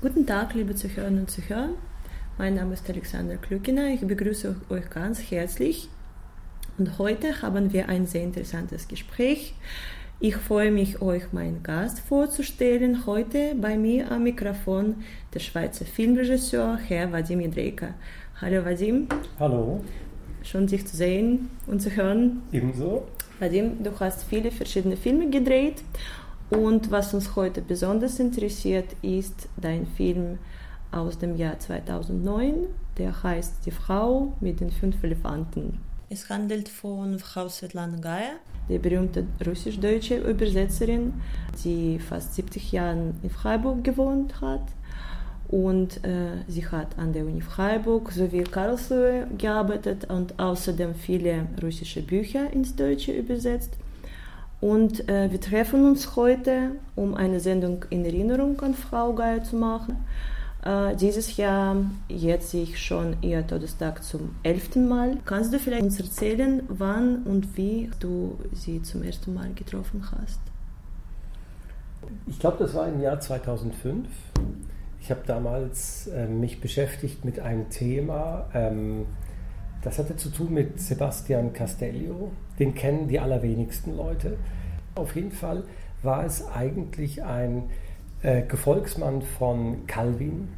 Guten 0.00 0.26
Tag, 0.26 0.54
liebe 0.54 0.76
Zuhörerinnen 0.76 1.22
und 1.22 1.28
Zuhörer. 1.28 1.70
Mein 2.38 2.54
Name 2.54 2.74
ist 2.74 2.88
Alexander 2.88 3.36
Klückiner. 3.36 3.88
Ich 3.88 4.00
begrüße 4.00 4.54
euch 4.68 4.88
ganz 4.90 5.18
herzlich. 5.28 5.88
Und 6.78 7.00
heute 7.00 7.42
haben 7.42 7.72
wir 7.72 7.88
ein 7.88 8.06
sehr 8.06 8.22
interessantes 8.22 8.86
Gespräch. 8.86 9.54
Ich 10.20 10.36
freue 10.36 10.70
mich, 10.70 11.02
euch 11.02 11.32
meinen 11.32 11.64
Gast 11.64 11.98
vorzustellen. 11.98 13.06
Heute 13.06 13.56
bei 13.60 13.76
mir 13.76 14.12
am 14.12 14.22
Mikrofon 14.22 15.02
der 15.34 15.40
Schweizer 15.40 15.84
Filmregisseur 15.84 16.76
Herr 16.76 17.10
Vadim 17.10 17.40
Jedrejka. 17.40 17.94
Hallo 18.40 18.64
Vadim. 18.64 19.08
Hallo. 19.40 19.80
Schön, 20.44 20.68
dich 20.68 20.86
zu 20.86 20.96
sehen 20.96 21.50
und 21.66 21.82
zu 21.82 21.90
hören. 21.90 22.42
Ebenso. 22.52 23.08
Vadim, 23.40 23.82
du 23.82 23.90
hast 23.98 24.22
viele 24.22 24.52
verschiedene 24.52 24.96
Filme 24.96 25.28
gedreht 25.28 25.82
und 26.50 26.90
was 26.90 27.12
uns 27.12 27.36
heute 27.36 27.60
besonders 27.60 28.18
interessiert, 28.18 28.96
ist 29.02 29.48
dein 29.56 29.86
Film 29.86 30.38
aus 30.90 31.18
dem 31.18 31.36
Jahr 31.36 31.58
2009, 31.58 32.66
der 32.96 33.22
heißt 33.22 33.66
Die 33.66 33.70
Frau 33.70 34.32
mit 34.40 34.60
den 34.60 34.70
fünf 34.70 35.02
Elefanten. 35.02 35.80
Es 36.08 36.30
handelt 36.30 36.70
von 36.70 37.18
Frau 37.18 37.48
Svetlana 37.50 37.98
Gaya, 37.98 38.36
der 38.70 38.78
berühmte 38.78 39.26
russisch-deutsche 39.46 40.16
Übersetzerin, 40.16 41.12
die 41.64 41.98
fast 41.98 42.34
70 42.34 42.72
Jahre 42.72 43.12
in 43.22 43.28
Freiburg 43.30 43.84
gewohnt 43.84 44.40
hat. 44.40 44.64
Und 45.48 46.02
äh, 46.04 46.44
sie 46.46 46.66
hat 46.66 46.98
an 46.98 47.12
der 47.12 47.24
Uni 47.24 47.42
Freiburg 47.42 48.10
sowie 48.12 48.44
Karlsruhe 48.44 49.26
gearbeitet 49.36 50.10
und 50.10 50.38
außerdem 50.38 50.94
viele 50.94 51.46
russische 51.62 52.02
Bücher 52.02 52.50
ins 52.52 52.74
Deutsche 52.74 53.12
übersetzt. 53.12 53.76
Und 54.60 55.08
äh, 55.08 55.30
wir 55.30 55.40
treffen 55.40 55.84
uns 55.84 56.16
heute, 56.16 56.72
um 56.96 57.14
eine 57.14 57.38
Sendung 57.38 57.84
in 57.90 58.04
Erinnerung 58.04 58.60
an 58.60 58.74
Frau 58.74 59.12
Geier 59.12 59.42
zu 59.44 59.56
machen. 59.56 60.04
Äh, 60.64 60.96
dieses 60.96 61.36
Jahr 61.36 61.76
jetzt 62.08 62.50
sich 62.50 62.82
schon 62.82 63.16
ihr 63.22 63.46
Todestag 63.46 64.02
zum 64.02 64.34
elften 64.42 64.88
Mal. 64.88 65.18
Kannst 65.24 65.52
du 65.52 65.58
vielleicht 65.58 65.84
uns 65.84 66.00
erzählen, 66.00 66.62
wann 66.68 67.22
und 67.22 67.56
wie 67.56 67.90
du 68.00 68.36
sie 68.52 68.82
zum 68.82 69.04
ersten 69.04 69.32
Mal 69.34 69.52
getroffen 69.54 70.04
hast? 70.10 70.40
Ich 72.26 72.38
glaube, 72.40 72.56
das 72.58 72.74
war 72.74 72.88
im 72.88 73.00
Jahr 73.00 73.20
2005. 73.20 74.08
Ich 75.00 75.10
habe 75.10 75.20
damals 75.26 76.08
äh, 76.08 76.26
mich 76.26 76.60
beschäftigt 76.60 77.24
mit 77.24 77.38
einem 77.38 77.70
Thema, 77.70 78.46
ähm, 78.52 79.06
das 79.82 79.98
hatte 79.98 80.16
zu 80.16 80.30
tun 80.30 80.52
mit 80.52 80.80
Sebastian 80.80 81.52
Castello. 81.52 82.32
Den 82.58 82.74
kennen 82.74 83.08
die 83.08 83.20
allerwenigsten 83.20 83.96
Leute. 83.96 84.36
Auf 84.94 85.14
jeden 85.14 85.32
Fall 85.32 85.64
war 86.02 86.24
es 86.24 86.46
eigentlich 86.48 87.22
ein 87.22 87.70
äh, 88.22 88.42
Gefolgsmann 88.42 89.22
von 89.22 89.86
Calvin. 89.86 90.48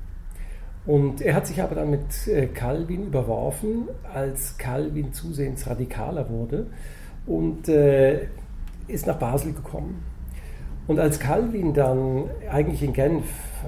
Und 0.87 1.21
er 1.21 1.35
hat 1.35 1.47
sich 1.47 1.63
aber 1.63 1.75
dann 1.75 1.91
mit 1.91 2.27
äh, 2.27 2.47
Calvin 2.47 3.09
überworfen, 3.09 3.89
als 4.13 4.57
Calvin 4.57 5.13
zusehends 5.13 5.67
radikaler 5.67 6.31
wurde 6.31 6.67
und 7.27 7.69
äh, 7.69 8.29
ist 8.89 9.07
nach 9.07 9.19
Basel 9.19 9.53
gekommen. 9.53 10.03
Und 10.91 10.99
als 10.99 11.21
Calvin 11.21 11.73
dann 11.73 12.25
eigentlich 12.51 12.83
in 12.83 12.93
Genf 12.93 13.25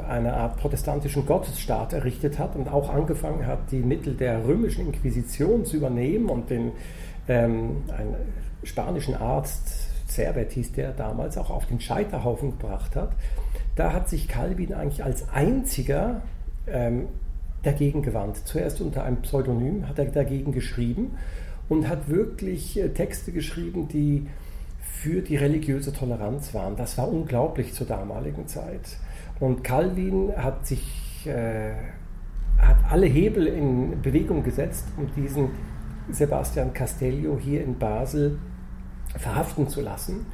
eine 0.09 0.33
Art 0.33 0.57
protestantischen 0.57 1.25
Gottesstaat 1.25 1.93
errichtet 1.93 2.41
hat 2.41 2.57
und 2.57 2.67
auch 2.67 2.93
angefangen 2.93 3.47
hat, 3.47 3.71
die 3.71 3.79
Mittel 3.79 4.15
der 4.15 4.45
römischen 4.45 4.87
Inquisition 4.87 5.65
zu 5.65 5.77
übernehmen 5.77 6.29
und 6.29 6.51
den 6.51 6.73
ähm, 7.29 7.85
einen 7.97 8.17
spanischen 8.65 9.15
Arzt, 9.15 9.89
Servet 10.09 10.51
hieß 10.51 10.73
der 10.73 10.91
damals, 10.91 11.39
auch 11.39 11.51
auf 11.51 11.65
den 11.67 11.79
Scheiterhaufen 11.79 12.59
gebracht 12.59 12.97
hat, 12.97 13.13
da 13.77 13.93
hat 13.93 14.09
sich 14.09 14.27
Calvin 14.27 14.75
eigentlich 14.75 15.05
als 15.05 15.29
einziger 15.29 16.23
ähm, 16.67 17.07
dagegen 17.63 18.03
gewandt. 18.03 18.39
Zuerst 18.49 18.81
unter 18.81 19.05
einem 19.05 19.23
Pseudonym 19.23 19.89
hat 19.89 19.97
er 20.01 20.07
dagegen 20.07 20.51
geschrieben 20.51 21.13
und 21.69 21.89
hat 21.89 22.09
wirklich 22.09 22.77
äh, 22.81 22.89
Texte 22.89 23.31
geschrieben, 23.31 23.87
die 23.87 24.27
für 25.03 25.21
die 25.21 25.35
religiöse 25.35 25.93
Toleranz 25.93 26.55
waren. 26.55 26.77
Das 26.77 26.97
war 26.97 27.09
unglaublich 27.09 27.75
zur 27.75 27.89
damaligen 27.89 28.47
Zeit. 28.47 28.97
Und 29.41 29.65
Calvin 29.65 30.33
hat 30.37 30.65
sich 30.65 31.27
äh, 31.27 31.73
hat 32.57 32.77
alle 32.89 33.07
Hebel 33.07 33.49
in 33.49 34.01
Bewegung 34.01 34.45
gesetzt, 34.45 34.87
um 34.97 35.09
diesen 35.17 35.51
Sebastian 36.11 36.73
Castello 36.73 37.37
hier 37.37 37.65
in 37.65 37.79
Basel 37.79 38.39
verhaften 39.17 39.69
zu 39.69 39.81
lassen. 39.81 40.27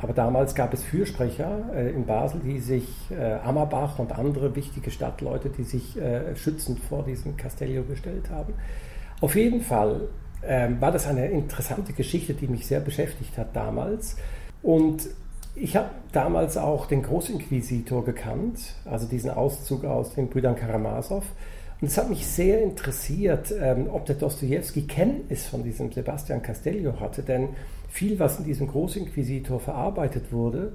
Aber 0.00 0.14
damals 0.14 0.54
gab 0.54 0.72
es 0.72 0.82
Fürsprecher 0.82 1.70
äh, 1.74 1.90
in 1.90 2.06
Basel, 2.06 2.40
die 2.42 2.60
sich, 2.60 3.10
äh, 3.10 3.34
Ammerbach 3.44 3.98
und 3.98 4.12
andere 4.12 4.56
wichtige 4.56 4.90
Stadtleute, 4.90 5.50
die 5.50 5.64
sich 5.64 6.00
äh, 6.00 6.34
schützend 6.34 6.80
vor 6.80 7.04
diesem 7.04 7.36
Castello 7.36 7.82
gestellt 7.82 8.30
haben. 8.30 8.54
Auf 9.20 9.36
jeden 9.36 9.60
Fall 9.60 10.08
ähm, 10.46 10.80
war 10.80 10.92
das 10.92 11.06
eine 11.06 11.28
interessante 11.28 11.92
Geschichte, 11.92 12.34
die 12.34 12.46
mich 12.46 12.66
sehr 12.66 12.80
beschäftigt 12.80 13.36
hat 13.38 13.54
damals. 13.54 14.16
Und 14.62 15.08
ich 15.56 15.76
habe 15.76 15.90
damals 16.12 16.56
auch 16.56 16.86
den 16.86 17.02
Großinquisitor 17.02 18.04
gekannt, 18.04 18.58
also 18.84 19.06
diesen 19.06 19.30
Auszug 19.30 19.84
aus 19.84 20.14
den 20.14 20.28
Brüdern 20.28 20.56
Karamasow. 20.56 21.22
Und 21.80 21.88
es 21.88 21.98
hat 21.98 22.08
mich 22.08 22.26
sehr 22.26 22.62
interessiert, 22.62 23.52
ähm, 23.60 23.88
ob 23.92 24.06
der 24.06 24.16
Dostoevsky 24.16 24.82
Kenntnis 24.82 25.46
von 25.46 25.62
diesem 25.62 25.92
Sebastian 25.92 26.42
Castello 26.42 26.98
hatte, 26.98 27.22
denn 27.22 27.50
viel, 27.88 28.18
was 28.18 28.38
in 28.38 28.44
diesem 28.44 28.68
Großinquisitor 28.68 29.60
verarbeitet 29.60 30.32
wurde, 30.32 30.72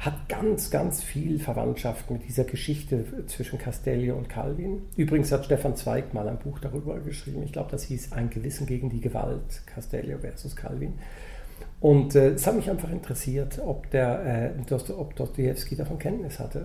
hat 0.00 0.30
ganz, 0.30 0.70
ganz 0.70 1.02
viel 1.02 1.38
Verwandtschaft 1.38 2.10
mit 2.10 2.26
dieser 2.26 2.44
Geschichte 2.44 3.04
zwischen 3.26 3.58
Castello 3.58 4.16
und 4.16 4.30
Calvin. 4.30 4.80
Übrigens 4.96 5.30
hat 5.30 5.44
Stefan 5.44 5.76
Zweig 5.76 6.14
mal 6.14 6.26
ein 6.26 6.38
Buch 6.38 6.58
darüber 6.58 6.98
geschrieben. 7.00 7.42
Ich 7.42 7.52
glaube, 7.52 7.70
das 7.70 7.82
hieß 7.84 8.12
Ein 8.12 8.30
Gewissen 8.30 8.66
gegen 8.66 8.88
die 8.88 9.00
Gewalt, 9.00 9.62
Castello 9.66 10.16
versus 10.18 10.56
Calvin. 10.56 10.94
Und 11.80 12.14
äh, 12.14 12.30
es 12.30 12.46
hat 12.46 12.56
mich 12.56 12.70
einfach 12.70 12.90
interessiert, 12.90 13.60
ob, 13.62 13.90
der, 13.90 14.54
äh, 14.70 14.92
ob 14.92 15.16
Dostoevsky 15.16 15.76
davon 15.76 15.98
Kenntnis 15.98 16.38
hatte. 16.38 16.64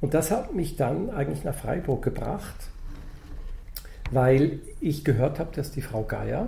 Und 0.00 0.14
das 0.14 0.30
hat 0.30 0.54
mich 0.54 0.76
dann 0.76 1.10
eigentlich 1.10 1.42
nach 1.42 1.56
Freiburg 1.56 2.02
gebracht, 2.02 2.70
weil 4.12 4.60
ich 4.80 5.04
gehört 5.04 5.40
habe, 5.40 5.50
dass 5.54 5.72
die 5.72 5.82
Frau 5.82 6.04
Geier 6.04 6.46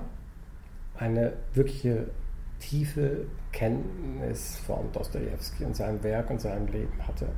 eine 0.96 1.32
wirkliche 1.54 2.06
tiefe 2.60 3.26
Kenntnis 3.54 4.58
von 4.66 4.92
Dostoevsky 4.92 5.64
und 5.64 5.76
seinem 5.76 6.02
Werk 6.02 6.28
und 6.30 6.40
seinem 6.40 6.66
Leben 6.66 7.06
hatte. 7.06 7.28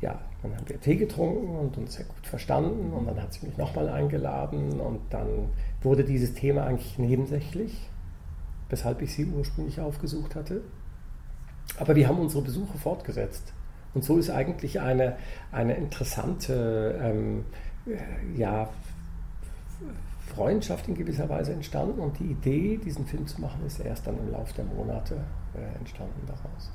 Ja, 0.00 0.20
dann 0.42 0.56
haben 0.56 0.68
wir 0.68 0.80
Tee 0.80 0.96
getrunken 0.96 1.56
und 1.56 1.76
uns 1.76 1.94
sehr 1.94 2.06
gut 2.06 2.26
verstanden 2.26 2.92
und 2.92 3.06
dann 3.06 3.20
hat 3.20 3.32
sie 3.32 3.46
mich 3.46 3.56
nochmal 3.58 3.88
eingeladen 3.88 4.80
und 4.80 5.00
dann 5.10 5.50
wurde 5.82 6.04
dieses 6.04 6.34
Thema 6.34 6.64
eigentlich 6.64 6.98
nebensächlich 6.98 7.90
weshalb 8.70 9.02
ich 9.02 9.12
sie 9.12 9.26
ursprünglich 9.26 9.80
aufgesucht 9.80 10.34
hatte. 10.34 10.62
Aber 11.78 11.94
wir 11.94 12.08
haben 12.08 12.18
unsere 12.18 12.42
Besuche 12.42 12.78
fortgesetzt. 12.78 13.52
Und 13.92 14.04
so 14.04 14.16
ist 14.16 14.30
eigentlich 14.30 14.80
eine, 14.80 15.16
eine 15.50 15.74
interessante 15.74 16.98
ähm, 17.02 17.44
ja, 18.36 18.68
Freundschaft 20.34 20.88
in 20.88 20.94
gewisser 20.94 21.28
Weise 21.28 21.52
entstanden. 21.52 22.00
Und 22.00 22.18
die 22.18 22.26
Idee, 22.26 22.78
diesen 22.78 23.06
Film 23.06 23.26
zu 23.26 23.40
machen, 23.40 23.64
ist 23.66 23.80
erst 23.80 24.06
dann 24.06 24.18
im 24.18 24.32
Laufe 24.32 24.54
der 24.54 24.64
Monate 24.64 25.16
äh, 25.54 25.78
entstanden 25.78 26.20
daraus. 26.26 26.70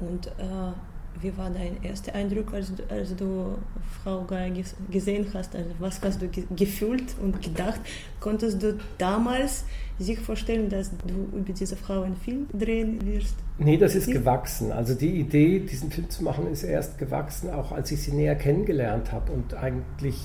Und 0.00 0.26
äh, 0.26 0.72
wie 1.20 1.36
war 1.36 1.50
dein 1.50 1.82
erster 1.82 2.14
Eindruck, 2.14 2.54
als, 2.54 2.72
als 2.88 3.14
du 3.16 3.58
Frau 4.02 4.24
Geier 4.24 4.50
gesehen 4.90 5.26
hast? 5.34 5.54
Also 5.54 5.70
was 5.78 6.00
hast 6.02 6.22
du 6.22 6.28
gefühlt 6.56 7.16
und 7.20 7.42
gedacht? 7.42 7.80
Konntest 8.20 8.62
du 8.62 8.78
damals 8.96 9.64
sich 9.98 10.18
vorstellen, 10.18 10.70
dass 10.70 10.90
du 11.06 11.36
über 11.36 11.52
diese 11.52 11.76
Frau 11.76 12.02
einen 12.02 12.16
Film 12.16 12.46
drehen 12.52 13.04
wirst? 13.04 13.34
Nee, 13.58 13.76
das 13.76 13.94
ist 13.94 14.10
gewachsen. 14.10 14.72
Also 14.72 14.94
die 14.94 15.20
Idee, 15.20 15.60
diesen 15.60 15.90
Film 15.90 16.08
zu 16.08 16.24
machen, 16.24 16.46
ist 16.46 16.62
erst 16.62 16.96
gewachsen, 16.96 17.50
auch 17.50 17.72
als 17.72 17.90
ich 17.90 18.02
sie 18.02 18.12
näher 18.12 18.36
kennengelernt 18.36 19.12
habe 19.12 19.32
und 19.32 19.54
eigentlich 19.54 20.16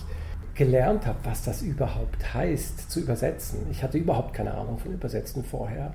gelernt 0.55 1.05
habe, 1.05 1.19
was 1.23 1.43
das 1.43 1.61
überhaupt 1.61 2.33
heißt, 2.33 2.89
zu 2.89 3.01
übersetzen. 3.01 3.67
Ich 3.71 3.83
hatte 3.83 3.97
überhaupt 3.97 4.33
keine 4.33 4.53
Ahnung 4.53 4.77
von 4.77 4.93
Übersetzen 4.93 5.43
vorher 5.43 5.93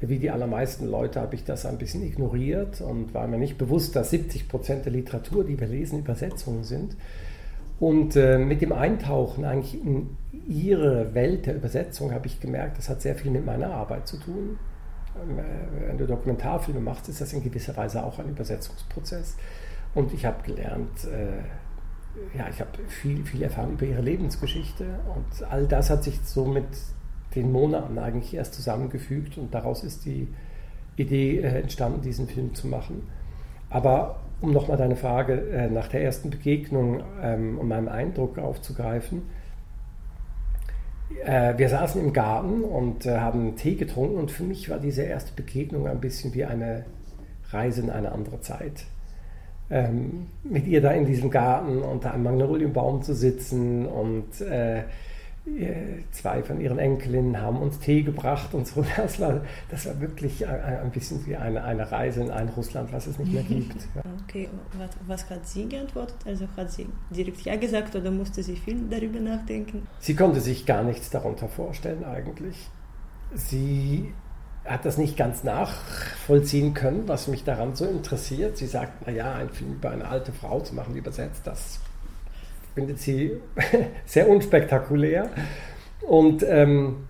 wie 0.00 0.18
die 0.18 0.30
allermeisten 0.30 0.86
Leute 0.86 1.20
habe 1.20 1.34
ich 1.34 1.44
das 1.44 1.66
ein 1.66 1.76
bisschen 1.76 2.02
ignoriert 2.02 2.80
und 2.80 3.12
war 3.12 3.26
mir 3.26 3.38
nicht 3.38 3.58
bewusst, 3.58 3.94
dass 3.96 4.10
70 4.10 4.48
Prozent 4.48 4.86
der 4.86 4.92
Literatur, 4.92 5.44
die 5.44 5.60
wir 5.60 5.66
lesen, 5.66 5.98
Übersetzungen 5.98 6.64
sind. 6.64 6.96
Und 7.78 8.16
äh, 8.16 8.38
mit 8.38 8.62
dem 8.62 8.72
Eintauchen 8.72 9.44
eigentlich 9.44 9.82
in 9.82 10.16
ihre 10.48 11.14
Welt 11.14 11.46
der 11.46 11.56
Übersetzung 11.56 12.12
habe 12.12 12.26
ich 12.26 12.40
gemerkt, 12.40 12.78
das 12.78 12.88
hat 12.88 13.00
sehr 13.02 13.14
viel 13.14 13.30
mit 13.30 13.44
meiner 13.44 13.72
Arbeit 13.72 14.06
zu 14.06 14.18
tun. 14.18 14.58
Ähm, 15.16 15.38
äh, 15.38 15.88
wenn 15.88 15.98
du 15.98 16.06
Dokumentarfilme 16.06 16.80
machst, 16.80 17.08
ist 17.08 17.20
das 17.20 17.32
in 17.32 17.42
gewisser 17.42 17.76
Weise 17.76 18.02
auch 18.02 18.18
ein 18.18 18.28
Übersetzungsprozess. 18.28 19.36
Und 19.94 20.14
ich 20.14 20.24
habe 20.24 20.42
gelernt, 20.42 21.04
äh, 21.04 21.42
ja, 22.36 22.48
ich 22.48 22.60
habe 22.60 22.70
viel, 22.88 23.24
viel 23.24 23.42
erfahren 23.42 23.72
über 23.72 23.86
ihre 23.86 24.02
Lebensgeschichte 24.02 24.84
und 25.14 25.48
all 25.48 25.66
das 25.66 25.90
hat 25.90 26.04
sich 26.04 26.20
so 26.22 26.44
mit 26.44 26.66
den 27.34 27.52
Monaten 27.52 27.98
eigentlich 27.98 28.34
erst 28.34 28.54
zusammengefügt 28.54 29.38
und 29.38 29.54
daraus 29.54 29.84
ist 29.84 30.04
die 30.04 30.28
Idee 30.96 31.38
äh, 31.38 31.60
entstanden, 31.60 32.02
diesen 32.02 32.28
Film 32.28 32.54
zu 32.54 32.66
machen. 32.66 33.08
Aber 33.68 34.20
um 34.40 34.52
nochmal 34.52 34.76
deine 34.76 34.96
Frage 34.96 35.50
äh, 35.50 35.70
nach 35.70 35.88
der 35.88 36.02
ersten 36.02 36.30
Begegnung 36.30 37.02
ähm, 37.22 37.58
und 37.58 37.68
meinem 37.68 37.88
Eindruck 37.88 38.38
aufzugreifen. 38.38 39.22
Äh, 41.24 41.58
wir 41.58 41.68
saßen 41.68 42.00
im 42.00 42.12
Garten 42.12 42.62
und 42.62 43.06
haben 43.06 43.56
Tee 43.56 43.76
getrunken 43.76 44.16
und 44.16 44.30
für 44.30 44.44
mich 44.44 44.68
war 44.70 44.78
diese 44.78 45.02
erste 45.02 45.32
Begegnung 45.34 45.86
ein 45.86 46.00
bisschen 46.00 46.34
wie 46.34 46.44
eine 46.44 46.84
Reise 47.50 47.82
in 47.82 47.90
eine 47.90 48.12
andere 48.12 48.40
Zeit. 48.40 48.84
Ähm, 49.70 50.26
mit 50.42 50.66
ihr 50.66 50.80
da 50.80 50.90
in 50.90 51.06
diesem 51.06 51.30
Garten 51.30 51.82
unter 51.82 52.12
einem 52.12 52.24
Magnolienbaum 52.24 53.02
zu 53.02 53.14
sitzen 53.14 53.86
und 53.86 54.40
äh, 54.40 54.82
zwei 56.12 56.42
von 56.42 56.60
ihren 56.60 56.78
Enkelinnen 56.78 57.40
haben 57.40 57.58
uns 57.58 57.78
Tee 57.78 58.02
gebracht 58.02 58.52
und 58.52 58.66
so. 58.66 58.84
Das 58.96 59.18
war, 59.20 59.40
das 59.70 59.86
war 59.86 60.00
wirklich 60.00 60.46
ein 60.46 60.90
bisschen 60.90 61.24
wie 61.26 61.36
eine, 61.36 61.64
eine 61.64 61.90
Reise 61.90 62.20
in 62.20 62.30
ein 62.30 62.48
Russland, 62.50 62.92
was 62.92 63.06
es 63.06 63.18
nicht 63.18 63.32
mehr 63.32 63.42
gibt. 63.48 63.88
Ja. 63.94 64.02
Okay, 64.24 64.48
was, 64.78 64.90
was, 65.06 65.30
hat 65.30 65.46
sie 65.46 65.66
geantwortet? 65.66 66.16
Also 66.26 66.46
hat 66.56 66.70
sie 66.70 66.86
direkt 67.10 67.40
Ja 67.42 67.56
gesagt 67.56 67.96
oder 67.96 68.10
musste 68.10 68.42
sie 68.42 68.56
viel 68.56 68.80
darüber 68.90 69.20
nachdenken? 69.20 69.86
Sie 69.98 70.14
konnte 70.14 70.40
sich 70.40 70.66
gar 70.66 70.82
nichts 70.82 71.10
darunter 71.10 71.48
vorstellen 71.48 72.04
eigentlich. 72.04 72.68
Sie 73.34 74.12
hat 74.64 74.84
das 74.84 74.98
nicht 74.98 75.16
ganz 75.16 75.42
nachvollziehen 75.42 76.74
können, 76.74 77.08
was 77.08 77.28
mich 77.28 77.44
daran 77.44 77.74
so 77.74 77.86
interessiert. 77.86 78.56
Sie 78.56 78.66
sagt, 78.66 79.06
naja, 79.06 79.34
ein 79.34 79.48
Film 79.50 79.74
über 79.74 79.90
eine 79.90 80.06
alte 80.06 80.32
Frau 80.32 80.60
zu 80.60 80.74
machen, 80.74 80.94
übersetzt, 80.94 81.46
das 81.46 81.80
findet 82.74 83.00
sie 83.00 83.40
sehr 84.06 84.28
unspektakulär. 84.28 85.28
Und 86.06 86.44
ähm, 86.46 87.08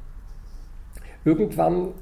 irgendwann 1.24 1.92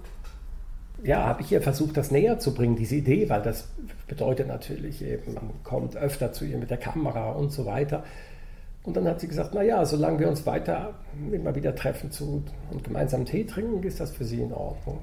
ja, 1.02 1.24
habe 1.26 1.42
ich 1.42 1.52
ihr 1.52 1.62
versucht, 1.62 1.96
das 1.96 2.10
näher 2.10 2.38
zu 2.38 2.54
bringen, 2.54 2.76
diese 2.76 2.96
Idee, 2.96 3.28
weil 3.28 3.42
das 3.42 3.68
bedeutet 4.08 4.48
natürlich 4.48 5.02
eben, 5.02 5.34
man 5.34 5.50
kommt 5.62 5.96
öfter 5.96 6.32
zu 6.32 6.44
ihr 6.44 6.58
mit 6.58 6.70
der 6.70 6.78
Kamera 6.78 7.32
und 7.32 7.52
so 7.52 7.66
weiter. 7.66 8.04
Und 8.82 8.96
dann 8.96 9.06
hat 9.06 9.20
sie 9.20 9.28
gesagt, 9.28 9.54
naja, 9.54 9.84
solange 9.84 10.18
wir 10.18 10.28
uns 10.28 10.46
weiter 10.46 10.94
immer 11.30 11.54
wieder 11.54 11.74
treffen 11.74 12.10
zu, 12.10 12.42
und 12.70 12.84
gemeinsam 12.84 13.26
Tee 13.26 13.44
trinken, 13.44 13.82
ist 13.82 14.00
das 14.00 14.10
für 14.10 14.24
sie 14.24 14.40
in 14.40 14.52
Ordnung. 14.52 15.00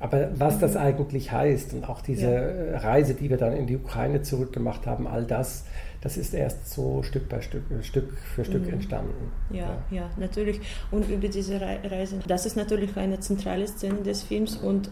Aber 0.00 0.30
was 0.34 0.58
das 0.58 0.74
mhm. 0.74 0.80
eigentlich 0.80 1.30
heißt 1.30 1.74
und 1.74 1.88
auch 1.88 2.00
diese 2.00 2.70
ja. 2.72 2.78
Reise, 2.78 3.14
die 3.14 3.28
wir 3.28 3.36
dann 3.36 3.52
in 3.52 3.66
die 3.66 3.76
Ukraine 3.76 4.22
zurückgemacht 4.22 4.86
haben, 4.86 5.06
all 5.06 5.24
das, 5.24 5.66
das 6.00 6.16
ist 6.16 6.32
erst 6.32 6.70
so 6.70 7.02
Stück 7.02 7.28
bei 7.28 7.42
Stück, 7.42 7.70
äh, 7.70 7.82
Stück 7.82 8.16
für 8.34 8.44
Stück 8.44 8.66
mhm. 8.66 8.72
entstanden. 8.72 9.30
Ja, 9.50 9.58
ja, 9.58 9.82
ja, 9.90 10.10
natürlich. 10.16 10.60
Und 10.90 11.08
über 11.10 11.28
diese 11.28 11.60
Reise, 11.60 12.18
das 12.26 12.46
ist 12.46 12.56
natürlich 12.56 12.96
eine 12.96 13.20
zentrale 13.20 13.68
Szene 13.68 14.02
des 14.02 14.22
Films 14.22 14.56
und 14.56 14.90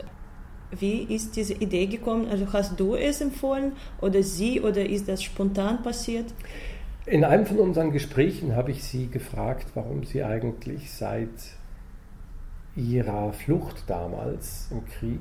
wie 0.79 1.05
ist 1.05 1.35
diese 1.37 1.55
Idee 1.55 1.87
gekommen? 1.87 2.29
Also 2.31 2.53
hast 2.53 2.79
du 2.79 2.95
es 2.95 3.23
empfohlen 3.23 3.73
oder 4.03 4.23
sie 4.23 4.61
oder 4.61 4.85
ist 4.85 5.09
das 5.09 5.23
spontan 5.23 5.83
passiert? 5.83 6.27
In 7.07 7.25
einem 7.25 7.47
von 7.47 7.59
unseren 7.59 7.91
Gesprächen 7.91 8.55
habe 8.55 8.73
ich 8.73 8.85
sie 8.85 9.07
gefragt, 9.07 9.69
warum 9.73 10.05
sie 10.05 10.23
eigentlich 10.23 10.93
seit 10.93 11.31
ihrer 12.79 13.33
Flucht 13.33 13.85
damals 13.89 14.69
im 14.71 14.85
Krieg 14.87 15.21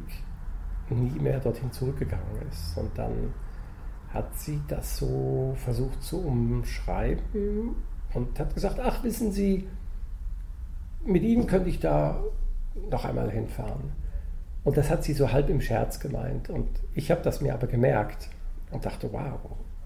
nie 0.89 1.19
mehr 1.19 1.39
dorthin 1.39 1.71
zurückgegangen 1.71 2.47
ist. 2.49 2.77
Und 2.77 2.97
dann 2.97 3.33
hat 4.13 4.37
sie 4.37 4.61
das 4.67 4.97
so 4.97 5.55
versucht 5.57 6.01
zu 6.01 6.21
umschreiben 6.21 7.75
und 8.13 8.39
hat 8.39 8.53
gesagt, 8.53 8.79
ach 8.79 9.03
wissen 9.03 9.31
Sie, 9.31 9.67
mit 11.03 11.23
Ihnen 11.23 11.47
könnte 11.47 11.69
ich 11.69 11.79
da 11.79 12.23
noch 12.89 13.05
einmal 13.05 13.31
hinfahren. 13.31 13.91
Und 14.63 14.77
das 14.77 14.89
hat 14.89 15.03
sie 15.03 15.13
so 15.13 15.31
halb 15.31 15.49
im 15.49 15.61
Scherz 15.61 15.99
gemeint. 15.99 16.49
Und 16.49 16.67
ich 16.93 17.09
habe 17.09 17.21
das 17.21 17.41
mir 17.41 17.53
aber 17.53 17.67
gemerkt 17.67 18.29
und 18.71 18.85
dachte, 18.85 19.11
wow, 19.13 19.39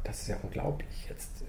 das 0.04 0.22
ist 0.22 0.28
ja 0.30 0.38
unglaublich, 0.42 1.08
jetzt 1.08 1.41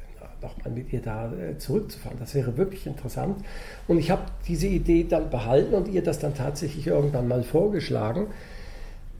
nochmal 0.43 0.73
mit 0.75 0.93
ihr 0.93 1.01
da 1.01 1.33
äh, 1.33 1.57
zurückzufahren. 1.59 2.19
Das 2.19 2.35
wäre 2.35 2.57
wirklich 2.57 2.87
interessant. 2.87 3.45
Und 3.89 3.99
ich 3.99 4.11
habe 4.11 4.23
diese 4.47 4.67
Idee 4.67 5.07
dann 5.09 5.31
behalten 5.31 5.75
und 5.75 5.89
ihr 5.89 6.03
das 6.03 6.19
dann 6.19 6.35
tatsächlich 6.35 6.87
irgendwann 6.87 7.29
mal 7.29 7.43
vorgeschlagen. 7.43 8.27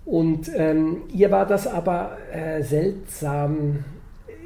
Und 0.05 0.51
ähm, 0.55 1.03
ihr 1.13 1.31
war 1.31 1.47
das 1.47 1.67
aber 1.67 2.19
äh, 2.33 2.63
seltsam. 2.63 3.85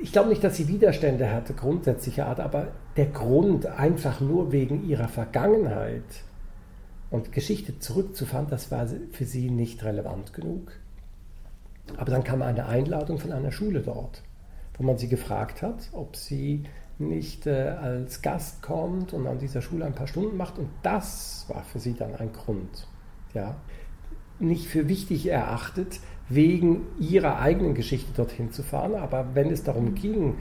Ich 0.02 0.12
glaube 0.12 0.28
nicht, 0.28 0.44
dass 0.44 0.56
sie 0.56 0.68
Widerstände 0.68 1.32
hatte, 1.32 1.54
grundsätzlicher 1.54 2.26
Art, 2.26 2.40
aber 2.40 2.68
der 2.96 3.06
Grund, 3.06 3.66
einfach 3.66 4.20
nur 4.20 4.52
wegen 4.52 4.86
ihrer 4.86 5.08
Vergangenheit 5.08 6.04
und 7.10 7.32
Geschichte 7.32 7.78
zurückzufahren, 7.78 8.48
das 8.50 8.70
war 8.70 8.86
für 9.12 9.24
sie 9.24 9.50
nicht 9.50 9.84
relevant 9.84 10.34
genug. 10.34 10.72
Aber 11.96 12.10
dann 12.10 12.24
kam 12.24 12.42
eine 12.42 12.66
Einladung 12.66 13.18
von 13.18 13.32
einer 13.32 13.52
Schule 13.52 13.80
dort, 13.80 14.22
wo 14.78 14.84
man 14.84 14.98
sie 14.98 15.08
gefragt 15.08 15.62
hat, 15.62 15.88
ob 15.92 16.16
sie 16.16 16.64
nicht 16.98 17.46
äh, 17.46 17.74
als 17.80 18.22
Gast 18.22 18.62
kommt 18.62 19.12
und 19.12 19.26
an 19.26 19.38
dieser 19.38 19.60
Schule 19.60 19.84
ein 19.84 19.94
paar 19.94 20.06
Stunden 20.06 20.36
macht. 20.36 20.58
Und 20.58 20.70
das 20.82 21.44
war 21.48 21.62
für 21.64 21.78
sie 21.78 21.94
dann 21.94 22.14
ein 22.14 22.32
Grund. 22.32 22.88
Ja 23.34 23.56
nicht 24.38 24.66
für 24.66 24.88
wichtig 24.88 25.26
erachtet, 25.28 26.00
wegen 26.28 26.86
ihrer 26.98 27.38
eigenen 27.38 27.74
Geschichte 27.74 28.12
dorthin 28.14 28.50
zu 28.50 28.62
fahren. 28.62 28.94
Aber 28.94 29.28
wenn 29.34 29.50
es 29.50 29.62
darum 29.62 29.94
ging, 29.94 30.34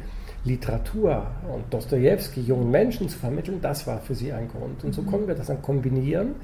Literatur 0.43 1.27
und 1.53 1.73
Dostoevsky 1.73 2.41
jungen 2.41 2.71
Menschen 2.71 3.09
zu 3.09 3.17
vermitteln, 3.17 3.59
das 3.61 3.87
war 3.87 3.99
für 3.99 4.15
sie 4.15 4.31
ein 4.33 4.47
Grund. 4.47 4.83
Und 4.83 4.93
so 4.93 5.01
mhm. 5.01 5.07
konnten 5.07 5.27
wir 5.27 5.35
das 5.35 5.47
dann 5.47 5.61
kombinieren. 5.61 6.35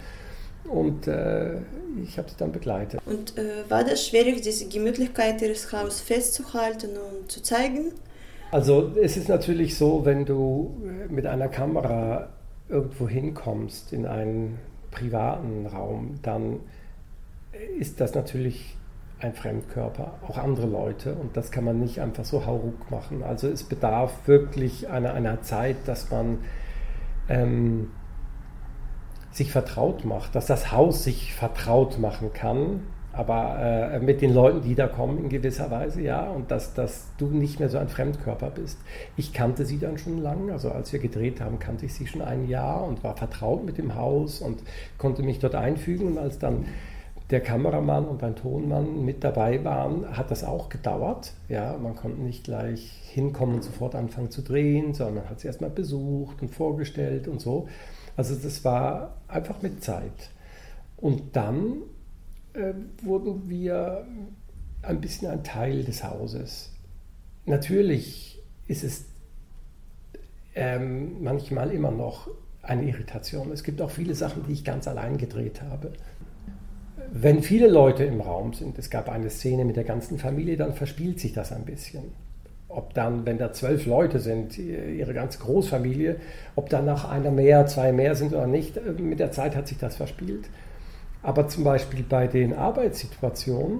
Und 0.65 1.07
äh, 1.07 1.57
ich 2.03 2.17
habe 2.17 2.29
sie 2.29 2.37
dann 2.37 2.51
begleitet. 2.51 3.01
Und 3.05 3.37
äh, 3.37 3.69
war 3.69 3.83
das 3.83 4.05
schwierig, 4.07 4.41
diese 4.41 4.67
Gemütlichkeit 4.67 5.41
ihres 5.41 5.71
Hauses 5.71 6.01
festzuhalten 6.01 6.91
und 6.97 7.31
zu 7.31 7.41
zeigen? 7.41 7.91
Also 8.51 8.91
es 9.01 9.17
ist 9.17 9.29
natürlich 9.29 9.77
so, 9.77 10.05
wenn 10.05 10.25
du 10.25 10.75
mit 11.09 11.25
einer 11.25 11.47
Kamera 11.47 12.29
irgendwo 12.69 13.07
hinkommst 13.07 13.93
in 13.93 14.05
einen 14.05 14.59
privaten 14.91 15.65
Raum, 15.67 16.19
dann 16.21 16.59
ist 17.79 18.01
das 18.01 18.13
natürlich 18.13 18.75
ein 19.19 19.33
Fremdkörper, 19.33 20.15
auch 20.27 20.37
andere 20.37 20.67
Leute. 20.67 21.13
Und 21.13 21.37
das 21.37 21.51
kann 21.51 21.63
man 21.63 21.79
nicht 21.79 21.99
einfach 21.99 22.25
so 22.25 22.45
hauruck 22.45 22.89
machen. 22.89 23.23
Also 23.23 23.47
es 23.47 23.63
bedarf 23.63 24.27
wirklich 24.27 24.89
einer, 24.89 25.13
einer 25.13 25.41
Zeit, 25.41 25.77
dass 25.85 26.09
man 26.09 26.39
ähm, 27.29 27.91
sich 29.31 29.51
vertraut 29.51 30.06
macht, 30.06 30.36
dass 30.36 30.45
das 30.45 30.72
Haus 30.72 31.04
sich 31.04 31.33
vertraut 31.33 32.00
machen 32.00 32.33
kann, 32.33 32.81
aber 33.13 33.60
äh, 33.60 34.00
mit 34.00 34.22
den 34.22 34.33
Leuten, 34.33 34.62
die 34.62 34.75
da 34.75 34.88
kommen 34.88 35.18
in 35.18 35.30
gewisser 35.30 35.69
Weise, 35.69 36.01
ja, 36.01 36.30
und 36.30 36.50
dass, 36.50 36.74
dass 36.74 37.07
du 37.18 37.28
nicht 37.28 37.60
mehr 37.60 37.69
so 37.69 37.78
ein 37.78 37.89
Fremdkörper 37.89 38.51
bist. 38.51 38.80
Ich 39.18 39.33
kannte 39.33 39.66
sie 39.66 39.80
dann 39.80 39.98
schon 39.98 40.18
lange, 40.18 40.54
also 40.54 40.72
als 40.72 40.94
wir 40.94 41.00
gedreht 41.00 41.42
haben, 41.42 41.60
kannte 41.60 41.86
ich 41.86 41.94
sie 41.94 42.07
schon 42.07 42.21
ein 42.21 42.47
Jahr 42.47 42.83
und 42.85 43.04
war 43.04 43.18
vertraut 43.18 43.66
mit 43.66 43.78
dem 43.78 43.95
Haus 43.95 44.42
und 44.42 44.64
konnte 44.97 45.23
mich 45.23 45.40
dort 45.40 45.56
einfügen. 45.56 46.07
Und 46.07 46.18
als 46.19 46.40
dann 46.40 46.66
der 47.31 47.42
Kameramann 47.42 48.06
und 48.06 48.23
ein 48.23 48.35
Tonmann 48.35 49.04
mit 49.04 49.23
dabei 49.23 49.64
waren, 49.64 50.18
hat 50.18 50.31
das 50.31 50.44
auch 50.44 50.69
gedauert. 50.69 51.33
Ja, 51.50 51.78
man 51.78 51.95
konnte 51.95 52.21
nicht 52.21 52.45
gleich 52.45 53.02
hinkommen 53.14 53.56
und 53.56 53.64
sofort 53.64 53.95
anfangen 53.95 54.31
zu 54.31 54.42
drehen, 54.42 54.94
sondern 54.94 55.16
man 55.16 55.30
hat 55.30 55.42
sie 55.42 55.47
erstmal 55.47 55.69
besucht 55.69 56.42
und 56.42 56.50
vorgestellt 56.50 57.28
und 57.28 57.42
so. 57.42 57.68
Also 58.15 58.35
das 58.35 58.63
war 58.63 59.18
einfach 59.27 59.61
mit 59.61 59.83
Zeit. 59.83 60.31
Und 60.97 61.35
dann 61.35 61.77
äh, 62.53 62.73
wurden 63.03 63.49
wir 63.49 64.06
ein 64.81 65.01
bisschen 65.01 65.30
ein 65.31 65.44
Teil 65.44 65.83
des 65.83 66.03
Hauses. 66.03 66.71
Natürlich 67.45 68.41
ist 68.68 68.83
es 68.83 69.06
ähm, 70.56 71.23
manchmal 71.23 71.71
immer 71.71 71.91
noch 71.91 72.30
eine 72.61 72.87
Irritation. 72.87 73.51
Es 73.51 73.63
gibt 73.63 73.81
auch 73.81 73.91
viele 73.91 74.15
Sachen, 74.15 74.44
die 74.47 74.53
ich 74.53 74.63
ganz 74.63 74.87
allein 74.87 75.18
gedreht 75.18 75.61
habe 75.61 75.94
wenn 77.11 77.44
viele 77.44 77.68
Leute 77.68 78.06
im 78.06 78.21
Raum 78.21 78.53
sind, 78.53 78.80
es 78.80 78.89
gab 78.89 79.09
eine 79.09 79.30
Szene 79.30 79.65
mit 79.65 79.75
der 79.75 79.83
ganzen 79.83 80.18
Familie, 80.18 80.56
dann 80.56 80.73
verspielt 80.73 81.19
sich 81.19 81.33
das 81.33 81.51
ein 81.51 81.65
bisschen. 81.65 82.03
Ob 82.73 82.94
dann, 82.94 83.25
wenn 83.25 83.37
da 83.37 83.51
zwölf 83.51 83.85
Leute 83.85 84.19
sind, 84.19 84.57
ihre 84.57 85.13
ganze 85.13 85.40
Großfamilie, 85.40 86.18
ob 86.56 86.69
dann 86.69 86.85
nach 86.85 87.09
einer 87.09 87.31
mehr, 87.31 87.66
zwei 87.66 87.92
mehr 87.92 88.16
sind 88.16 88.33
oder 88.33 88.47
nicht, 88.47 88.78
äh, 88.78 88.92
mit 88.92 89.19
der 89.19 89.31
Zeit 89.31 89.56
hat 89.56 89.68
sich 89.68 89.78
das 89.78 89.95
verspielt. 89.95 90.49
Aber 91.23 91.47
zum 91.47 91.63
Beispiel 91.63 92.04
bei 92.04 92.28
den 92.28 92.54
Arbeitssituationen, 92.54 93.80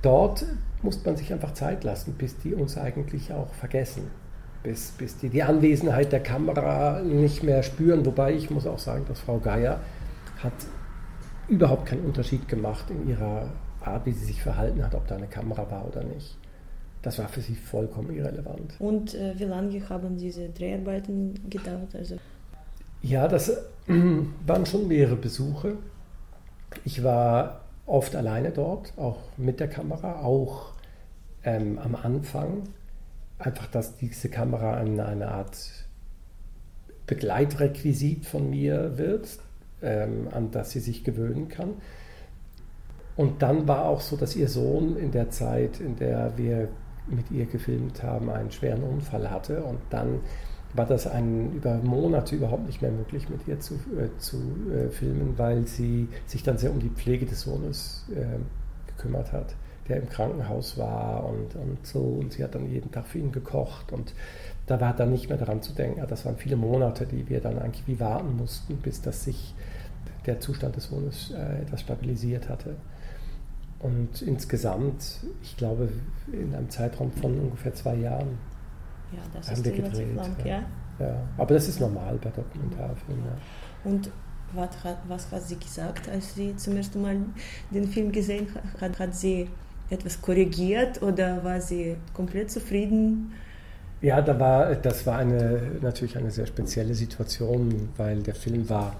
dort 0.00 0.44
muss 0.82 1.04
man 1.04 1.16
sich 1.16 1.32
einfach 1.32 1.54
Zeit 1.54 1.84
lassen, 1.84 2.14
bis 2.14 2.38
die 2.38 2.54
uns 2.54 2.78
eigentlich 2.78 3.32
auch 3.32 3.52
vergessen. 3.54 4.10
Bis, 4.62 4.92
bis 4.92 5.18
die 5.18 5.28
die 5.28 5.42
Anwesenheit 5.42 6.12
der 6.12 6.20
Kamera 6.20 7.02
nicht 7.02 7.42
mehr 7.42 7.62
spüren. 7.62 8.06
Wobei 8.06 8.32
ich 8.32 8.50
muss 8.50 8.66
auch 8.66 8.78
sagen, 8.78 9.04
dass 9.06 9.20
Frau 9.20 9.38
Geier 9.38 9.80
hat 10.42 10.54
überhaupt 11.48 11.86
keinen 11.86 12.04
Unterschied 12.06 12.48
gemacht 12.48 12.86
in 12.88 13.08
ihrer 13.08 13.50
Art, 13.82 14.06
wie 14.06 14.12
sie 14.12 14.24
sich 14.24 14.42
verhalten 14.42 14.82
hat, 14.82 14.94
ob 14.94 15.06
da 15.06 15.16
eine 15.16 15.26
Kamera 15.26 15.70
war 15.70 15.86
oder 15.86 16.02
nicht. 16.02 16.38
Das 17.04 17.18
war 17.18 17.28
für 17.28 17.42
sie 17.42 17.54
vollkommen 17.54 18.16
irrelevant. 18.16 18.76
Und 18.78 19.14
äh, 19.14 19.38
wie 19.38 19.44
lange 19.44 19.88
haben 19.90 20.16
diese 20.16 20.48
Dreharbeiten 20.48 21.34
gedauert? 21.50 21.94
Also 21.94 22.16
ja, 23.02 23.28
das 23.28 23.50
äh, 23.50 23.56
waren 24.46 24.64
schon 24.64 24.88
mehrere 24.88 25.16
Besuche. 25.16 25.76
Ich 26.86 27.04
war 27.04 27.60
oft 27.84 28.16
alleine 28.16 28.50
dort, 28.52 28.94
auch 28.96 29.18
mit 29.36 29.60
der 29.60 29.68
Kamera, 29.68 30.22
auch 30.22 30.72
ähm, 31.44 31.78
am 31.78 31.94
Anfang 31.94 32.62
einfach, 33.38 33.66
dass 33.66 33.98
diese 33.98 34.30
Kamera 34.30 34.74
eine, 34.78 35.04
eine 35.04 35.28
Art 35.28 35.58
Begleitrequisit 37.06 38.24
von 38.24 38.48
mir 38.48 38.96
wird, 38.96 39.28
ähm, 39.82 40.28
an 40.30 40.50
das 40.52 40.70
sie 40.70 40.80
sich 40.80 41.04
gewöhnen 41.04 41.48
kann. 41.48 41.74
Und 43.16 43.42
dann 43.42 43.68
war 43.68 43.84
auch 43.84 44.00
so, 44.00 44.16
dass 44.16 44.34
ihr 44.34 44.48
Sohn 44.48 44.96
in 44.96 45.12
der 45.12 45.28
Zeit, 45.28 45.78
in 45.78 45.96
der 45.96 46.38
wir 46.38 46.68
mit 47.06 47.30
ihr 47.30 47.46
gefilmt 47.46 48.02
haben, 48.02 48.30
einen 48.30 48.50
schweren 48.50 48.82
Unfall 48.82 49.30
hatte. 49.30 49.62
Und 49.64 49.78
dann 49.90 50.20
war 50.74 50.86
das 50.86 51.06
ein, 51.06 51.52
über 51.52 51.76
Monate 51.76 52.34
überhaupt 52.34 52.66
nicht 52.66 52.82
mehr 52.82 52.90
möglich, 52.90 53.28
mit 53.28 53.46
ihr 53.46 53.60
zu, 53.60 53.74
äh, 53.74 54.08
zu 54.18 54.36
äh, 54.72 54.90
filmen, 54.90 55.34
weil 55.36 55.66
sie 55.66 56.08
sich 56.26 56.42
dann 56.42 56.58
sehr 56.58 56.70
um 56.70 56.80
die 56.80 56.90
Pflege 56.90 57.26
des 57.26 57.42
Sohnes 57.42 58.06
äh, 58.14 58.38
gekümmert 58.88 59.32
hat, 59.32 59.54
der 59.88 59.98
im 59.98 60.08
Krankenhaus 60.08 60.76
war 60.76 61.26
und, 61.26 61.54
und 61.54 61.86
so. 61.86 62.00
Und 62.00 62.32
sie 62.32 62.42
hat 62.42 62.54
dann 62.54 62.68
jeden 62.68 62.90
Tag 62.90 63.06
für 63.06 63.18
ihn 63.18 63.30
gekocht. 63.30 63.92
Und 63.92 64.14
da 64.66 64.80
war 64.80 64.94
dann 64.94 65.12
nicht 65.12 65.28
mehr 65.28 65.38
daran 65.38 65.62
zu 65.62 65.72
denken. 65.72 66.04
Das 66.08 66.24
waren 66.24 66.36
viele 66.36 66.56
Monate, 66.56 67.06
die 67.06 67.28
wir 67.28 67.40
dann 67.40 67.58
eigentlich 67.58 67.86
wie 67.86 68.00
warten 68.00 68.36
mussten, 68.36 68.76
bis 68.78 69.00
das 69.00 69.24
sich 69.24 69.54
der 70.26 70.40
Zustand 70.40 70.74
des 70.76 70.84
Sohnes 70.84 71.32
äh, 71.32 71.62
etwas 71.62 71.82
stabilisiert 71.82 72.48
hatte. 72.48 72.76
Und 73.80 74.22
insgesamt, 74.22 75.20
ich 75.42 75.56
glaube, 75.56 75.90
in 76.32 76.54
einem 76.54 76.70
Zeitraum 76.70 77.12
von 77.12 77.38
ungefähr 77.38 77.74
zwei 77.74 77.96
Jahren 77.96 78.38
ja, 79.12 79.18
das 79.32 79.48
haben 79.48 79.56
ist 79.56 79.64
wir 79.64 79.72
gedreht. 79.72 80.16
lang, 80.16 80.36
ja. 80.44 80.46
ja. 80.46 80.62
Ja. 80.98 81.16
Aber 81.36 81.54
das 81.54 81.68
ist 81.68 81.80
normal 81.80 82.18
bei 82.22 82.30
Dokumentarfilmen. 82.30 83.24
Und 83.84 84.10
was 84.52 84.84
hat, 84.84 84.98
was 85.08 85.30
hat 85.32 85.42
sie 85.42 85.56
gesagt, 85.56 86.08
als 86.08 86.34
sie 86.34 86.56
zum 86.56 86.76
ersten 86.76 87.02
Mal 87.02 87.16
den 87.70 87.88
Film 87.88 88.12
gesehen 88.12 88.46
hat? 88.80 88.98
Hat 88.98 89.14
sie 89.14 89.48
etwas 89.90 90.20
korrigiert 90.22 91.02
oder 91.02 91.42
war 91.42 91.60
sie 91.60 91.96
komplett 92.12 92.50
zufrieden? 92.50 93.32
Ja, 94.00 94.20
da 94.20 94.38
war, 94.38 94.74
das 94.76 95.06
war 95.06 95.18
eine, 95.18 95.60
natürlich 95.80 96.16
eine 96.16 96.30
sehr 96.30 96.46
spezielle 96.46 96.94
Situation, 96.94 97.88
weil 97.96 98.22
der 98.22 98.34
Film 98.34 98.68
war 98.68 98.94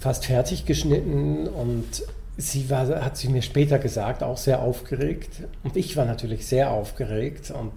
fast 0.00 0.26
fertig 0.26 0.66
geschnitten 0.66 1.46
und 1.48 2.04
sie 2.36 2.70
war, 2.70 2.88
hat 3.04 3.16
sie 3.16 3.28
mir 3.28 3.42
später 3.42 3.78
gesagt, 3.78 4.22
auch 4.22 4.36
sehr 4.36 4.62
aufgeregt. 4.62 5.42
Und 5.62 5.76
ich 5.76 5.96
war 5.96 6.04
natürlich 6.04 6.46
sehr 6.46 6.70
aufgeregt 6.70 7.50
und 7.50 7.72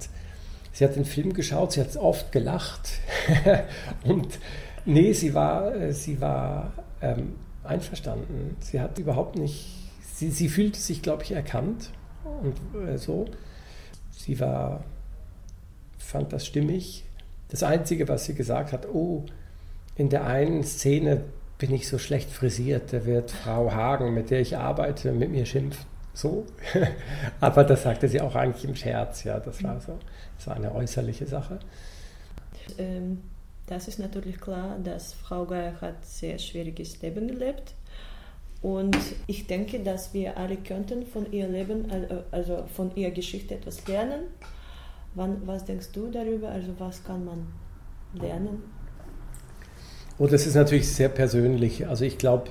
sie 0.72 0.84
hat 0.84 0.96
den 0.96 1.06
Film 1.06 1.34
geschaut, 1.34 1.74
sie 1.74 1.82
hat 1.82 1.96
oft 1.98 2.32
gelacht. 2.32 3.00
und 4.04 4.40
nee, 4.86 5.14
sie 5.14 5.34
war, 5.34 5.92
sie 5.92 6.22
war 6.22 6.74
ähm, 7.02 7.36
einverstanden. 7.64 8.58
Sie 8.60 8.80
hat 8.80 8.98
überhaupt 9.00 9.38
nicht, 9.38 9.92
sie, 10.14 10.30
sie 10.30 10.50
fühlte 10.50 10.80
sich, 10.80 11.02
glaube 11.02 11.24
ich, 11.24 11.32
erkannt 11.32 11.92
und 12.42 12.88
äh, 12.88 12.98
so. 12.98 13.26
Sie 14.12 14.40
war, 14.40 14.84
fand 15.98 16.32
das 16.32 16.46
stimmig. 16.46 17.04
Das 17.50 17.64
Einzige, 17.64 18.08
was 18.08 18.26
sie 18.26 18.34
gesagt 18.34 18.72
hat, 18.72 18.88
oh, 18.88 19.26
in 19.96 20.10
der 20.10 20.26
einen 20.26 20.64
Szene 20.64 21.26
bin 21.58 21.74
ich 21.74 21.88
so 21.88 21.98
schlecht 21.98 22.30
frisiert, 22.30 22.92
da 22.92 23.06
wird 23.06 23.32
Frau 23.32 23.72
Hagen, 23.72 24.14
mit 24.14 24.30
der 24.30 24.42
ich 24.42 24.58
arbeite, 24.58 25.12
mit 25.12 25.32
mir 25.32 25.46
schimpfen. 25.46 25.86
So. 26.14 26.46
Aber 27.42 27.64
das 27.64 27.84
sagte 27.84 28.08
sie 28.08 28.22
auch 28.22 28.36
eigentlich 28.36 28.66
im 28.66 28.76
Scherz, 28.76 29.24
ja, 29.24 29.40
das 29.40 29.64
war 29.64 29.80
so. 29.80 29.98
Das 30.38 30.48
war 30.48 30.56
eine 30.56 30.74
äußerliche 30.74 31.26
Sache. 31.26 31.60
Ähm, 32.78 33.22
das 33.68 33.88
ist 33.88 34.00
natürlich 34.00 34.40
klar, 34.40 34.78
dass 34.84 35.14
Frau 35.14 35.46
Geier 35.46 35.80
hat 35.82 36.06
sehr 36.06 36.38
schwieriges 36.40 37.02
Leben 37.02 37.28
gelebt. 37.28 37.74
Und 38.62 38.98
ich 39.28 39.48
denke, 39.48 39.80
dass 39.80 40.14
wir 40.14 40.38
alle 40.38 40.58
könnten 40.58 41.06
von 41.06 41.32
ihr 41.32 41.48
Leben, 41.48 41.86
also 42.32 42.66
von 42.74 42.96
ihrer 42.96 43.12
Geschichte 43.12 43.56
etwas 43.56 43.86
lernen. 43.88 44.22
Wann, 45.14 45.46
was 45.46 45.66
denkst 45.66 45.92
du 45.94 46.10
darüber? 46.10 46.50
Also 46.50 46.74
was 46.80 47.04
kann 47.04 47.26
man 47.26 47.48
lernen? 48.14 48.64
Oh, 50.18 50.28
das 50.28 50.48
ist 50.48 50.56
natürlich 50.56 50.88
sehr 50.88 51.10
persönlich. 51.10 51.88
Also 51.88 52.06
ich 52.06 52.18
glaube, 52.18 52.50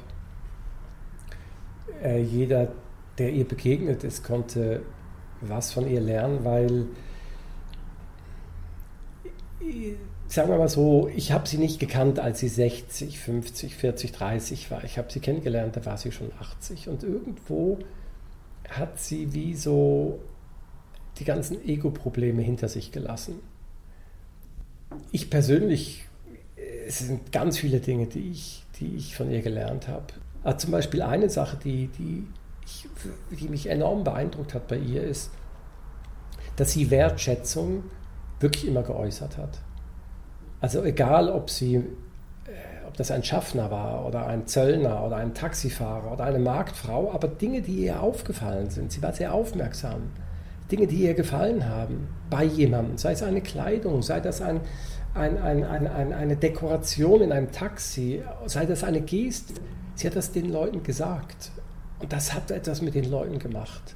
äh, 2.02 2.20
jeder, 2.20 2.68
der 3.18 3.32
ihr 3.32 3.48
begegnet 3.48 4.04
ist, 4.04 4.22
konnte 4.22 4.82
was 5.40 5.72
von 5.72 5.88
ihr 5.88 6.00
lernen, 6.00 6.44
weil, 6.44 6.86
sagen 10.26 10.50
wir 10.50 10.58
mal 10.58 10.68
so, 10.68 11.08
ich 11.14 11.32
habe 11.32 11.48
sie 11.48 11.56
nicht 11.58 11.80
gekannt, 11.80 12.18
als 12.18 12.40
sie 12.40 12.48
60, 12.48 13.18
50, 13.18 13.76
40, 13.76 14.12
30 14.12 14.70
war. 14.70 14.84
Ich 14.84 14.98
habe 14.98 15.10
sie 15.10 15.20
kennengelernt, 15.20 15.76
da 15.76 15.86
war 15.86 15.96
sie 15.96 16.12
schon 16.12 16.30
80. 16.38 16.88
Und 16.88 17.02
irgendwo 17.02 17.78
hat 18.68 18.98
sie 18.98 19.32
wie 19.32 19.54
so 19.54 20.18
die 21.18 21.24
ganzen 21.24 21.66
Ego-Probleme 21.66 22.42
hinter 22.42 22.68
sich 22.68 22.92
gelassen. 22.92 23.40
Ich 25.12 25.30
persönlich 25.30 26.06
es 26.86 26.98
sind 27.00 27.32
ganz 27.32 27.58
viele 27.58 27.80
Dinge, 27.80 28.06
die 28.06 28.30
ich, 28.30 28.64
die 28.78 28.96
ich 28.96 29.16
von 29.16 29.30
ihr 29.30 29.42
gelernt 29.42 29.88
habe. 29.88 30.06
Aber 30.42 30.58
zum 30.58 30.70
Beispiel 30.70 31.02
eine 31.02 31.30
Sache, 31.30 31.56
die, 31.62 31.88
die, 31.88 32.26
ich, 32.64 32.88
die 33.30 33.48
mich 33.48 33.68
enorm 33.68 34.04
beeindruckt 34.04 34.54
hat 34.54 34.68
bei 34.68 34.76
ihr, 34.76 35.02
ist, 35.02 35.30
dass 36.56 36.72
sie 36.72 36.90
Wertschätzung 36.90 37.84
wirklich 38.40 38.66
immer 38.66 38.82
geäußert 38.82 39.38
hat. 39.38 39.58
Also 40.60 40.82
egal, 40.84 41.28
ob 41.30 41.50
sie, 41.50 41.76
äh, 41.76 42.86
ob 42.86 42.96
das 42.96 43.10
ein 43.10 43.22
Schaffner 43.22 43.70
war 43.70 44.06
oder 44.06 44.26
ein 44.26 44.46
Zöllner 44.46 45.04
oder 45.04 45.16
ein 45.16 45.34
Taxifahrer 45.34 46.12
oder 46.12 46.24
eine 46.24 46.38
Marktfrau, 46.38 47.12
aber 47.12 47.28
Dinge, 47.28 47.62
die 47.62 47.84
ihr 47.84 48.00
aufgefallen 48.00 48.70
sind. 48.70 48.92
Sie 48.92 49.02
war 49.02 49.12
sehr 49.12 49.34
aufmerksam. 49.34 50.12
Dinge, 50.70 50.86
die 50.86 51.04
ihr 51.04 51.14
gefallen 51.14 51.68
haben 51.68 52.08
bei 52.30 52.44
jemandem, 52.44 52.96
sei 52.96 53.12
es 53.12 53.22
eine 53.22 53.42
Kleidung, 53.42 54.02
sei 54.02 54.20
das 54.20 54.40
ein, 54.40 54.60
ein, 55.14 55.38
ein, 55.38 55.64
ein, 55.64 56.12
eine 56.12 56.36
Dekoration 56.36 57.20
in 57.22 57.32
einem 57.32 57.52
Taxi, 57.52 58.22
sei 58.46 58.66
das 58.66 58.82
eine 58.82 59.00
Geste. 59.00 59.54
Sie 59.94 60.06
hat 60.06 60.16
das 60.16 60.32
den 60.32 60.50
Leuten 60.50 60.82
gesagt. 60.82 61.52
Und 62.00 62.12
das 62.12 62.34
hat 62.34 62.50
etwas 62.50 62.82
mit 62.82 62.94
den 62.94 63.08
Leuten 63.08 63.38
gemacht. 63.38 63.94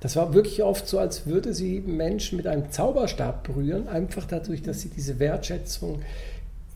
Das 0.00 0.16
war 0.16 0.34
wirklich 0.34 0.62
oft 0.62 0.86
so, 0.86 0.98
als 0.98 1.26
würde 1.26 1.54
sie 1.54 1.80
Menschen 1.80 2.36
mit 2.36 2.46
einem 2.46 2.70
Zauberstab 2.70 3.44
berühren, 3.44 3.88
einfach 3.88 4.24
dadurch, 4.24 4.62
dass 4.62 4.80
sie 4.80 4.90
diese 4.90 5.18
Wertschätzung 5.18 6.02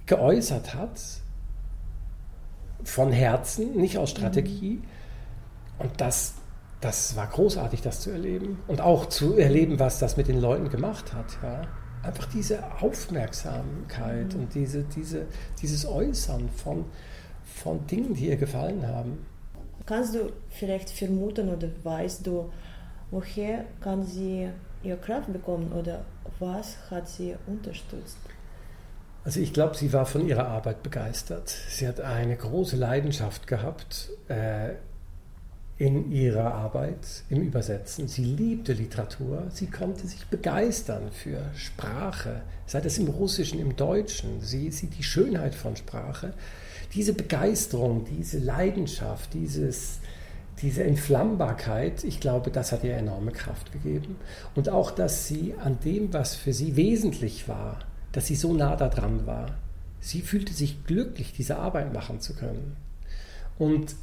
geäußert 0.06 0.74
hat. 0.74 1.00
Von 2.84 3.12
Herzen, 3.12 3.76
nicht 3.76 3.98
aus 3.98 4.10
Strategie. 4.10 4.80
Und 5.78 6.00
das, 6.00 6.34
das 6.80 7.16
war 7.16 7.26
großartig, 7.26 7.82
das 7.82 8.00
zu 8.00 8.10
erleben. 8.10 8.60
Und 8.68 8.80
auch 8.80 9.06
zu 9.06 9.36
erleben, 9.36 9.78
was 9.80 9.98
das 9.98 10.16
mit 10.16 10.28
den 10.28 10.40
Leuten 10.40 10.68
gemacht 10.68 11.12
hat. 11.12 11.38
Ja 11.42 11.62
einfach 12.02 12.26
diese 12.26 12.62
Aufmerksamkeit 12.80 14.34
mhm. 14.34 14.40
und 14.40 14.54
diese, 14.54 14.82
diese, 14.84 15.26
dieses 15.60 15.86
Äußern 15.86 16.48
von, 16.50 16.84
von 17.44 17.86
Dingen, 17.86 18.14
die 18.14 18.28
ihr 18.28 18.36
gefallen 18.36 18.86
haben. 18.86 19.26
Kannst 19.86 20.14
du 20.14 20.32
vielleicht 20.50 20.90
vermuten 20.90 21.48
oder 21.48 21.68
weißt 21.82 22.26
du, 22.26 22.50
woher 23.10 23.64
kann 23.80 24.04
sie 24.04 24.48
ihre 24.82 24.98
Kraft 24.98 25.32
bekommen 25.32 25.72
oder 25.72 26.04
was 26.38 26.76
hat 26.90 27.08
sie 27.08 27.34
unterstützt? 27.46 28.18
Also 29.24 29.40
ich 29.40 29.52
glaube, 29.52 29.76
sie 29.76 29.92
war 29.92 30.06
von 30.06 30.26
ihrer 30.26 30.48
Arbeit 30.48 30.82
begeistert. 30.82 31.48
Sie 31.48 31.86
hat 31.86 32.00
eine 32.00 32.36
große 32.36 32.76
Leidenschaft 32.76 33.46
gehabt. 33.46 34.10
Äh, 34.28 34.70
in 35.82 36.12
ihrer 36.12 36.54
Arbeit 36.54 37.24
im 37.28 37.42
Übersetzen. 37.42 38.06
Sie 38.06 38.22
liebte 38.22 38.72
Literatur, 38.72 39.48
sie 39.52 39.66
konnte 39.66 40.06
sich 40.06 40.24
begeistern 40.26 41.10
für 41.10 41.40
Sprache, 41.56 42.42
sei 42.66 42.80
das 42.80 42.98
im 42.98 43.08
Russischen, 43.08 43.58
im 43.58 43.74
Deutschen. 43.74 44.40
Sie 44.42 44.70
sieht 44.70 44.96
die 44.96 45.02
Schönheit 45.02 45.56
von 45.56 45.74
Sprache. 45.74 46.34
Diese 46.94 47.14
Begeisterung, 47.14 48.04
diese 48.04 48.38
Leidenschaft, 48.38 49.34
dieses, 49.34 49.98
diese 50.60 50.84
Entflammbarkeit, 50.84 52.04
ich 52.04 52.20
glaube, 52.20 52.52
das 52.52 52.70
hat 52.70 52.84
ihr 52.84 52.94
enorme 52.94 53.32
Kraft 53.32 53.72
gegeben. 53.72 54.14
Und 54.54 54.68
auch, 54.68 54.92
dass 54.92 55.26
sie 55.26 55.54
an 55.64 55.80
dem, 55.84 56.12
was 56.12 56.36
für 56.36 56.52
sie 56.52 56.76
wesentlich 56.76 57.48
war, 57.48 57.80
dass 58.12 58.28
sie 58.28 58.36
so 58.36 58.52
nah 58.52 58.76
daran 58.76 59.26
war. 59.26 59.56
Sie 59.98 60.20
fühlte 60.20 60.52
sich 60.52 60.86
glücklich, 60.86 61.32
diese 61.36 61.56
Arbeit 61.56 61.92
machen 61.92 62.20
zu 62.20 62.34
können. 62.34 62.76
Und 63.58 63.96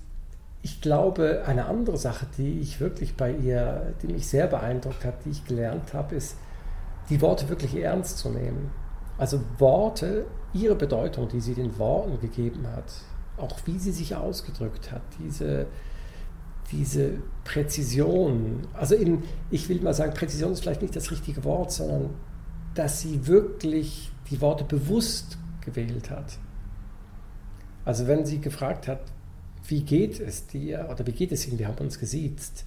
ich 0.61 0.81
glaube, 0.81 1.43
eine 1.45 1.65
andere 1.65 1.97
Sache, 1.97 2.25
die 2.37 2.59
ich 2.59 2.79
wirklich 2.79 3.15
bei 3.15 3.31
ihr, 3.31 3.93
die 4.01 4.07
mich 4.07 4.27
sehr 4.27 4.47
beeindruckt 4.47 5.05
hat, 5.05 5.25
die 5.25 5.29
ich 5.29 5.45
gelernt 5.45 5.93
habe, 5.93 6.15
ist, 6.15 6.35
die 7.09 7.21
Worte 7.21 7.49
wirklich 7.49 7.75
ernst 7.75 8.17
zu 8.17 8.29
nehmen. 8.29 8.71
Also 9.17 9.41
Worte, 9.57 10.25
ihre 10.53 10.75
Bedeutung, 10.75 11.27
die 11.29 11.39
sie 11.41 11.53
den 11.53 11.77
Worten 11.79 12.19
gegeben 12.19 12.67
hat, 12.67 12.91
auch 13.37 13.57
wie 13.65 13.79
sie 13.79 13.91
sich 13.91 14.15
ausgedrückt 14.15 14.91
hat, 14.91 15.01
diese, 15.19 15.65
diese 16.71 17.13
Präzision. 17.45 18.67
Also 18.73 18.95
in, 18.95 19.23
ich 19.49 19.69
will 19.69 19.81
mal 19.81 19.93
sagen, 19.93 20.13
Präzision 20.13 20.51
ist 20.51 20.61
vielleicht 20.61 20.81
nicht 20.81 20.95
das 20.95 21.09
richtige 21.09 21.43
Wort, 21.45 21.71
sondern 21.71 22.09
dass 22.75 22.99
sie 22.99 23.27
wirklich 23.27 24.11
die 24.29 24.41
Worte 24.41 24.63
bewusst 24.65 25.37
gewählt 25.61 26.09
hat. 26.09 26.37
Also 27.85 28.07
wenn 28.07 28.25
sie 28.25 28.39
gefragt 28.39 28.87
hat, 28.87 29.01
wie 29.67 29.81
geht 29.81 30.19
es 30.19 30.47
dir 30.47 30.87
oder 30.91 31.05
wie 31.05 31.11
geht 31.11 31.31
es 31.31 31.47
Ihnen, 31.47 31.59
wir 31.59 31.67
haben 31.67 31.77
uns 31.79 31.99
gesiezt, 31.99 32.65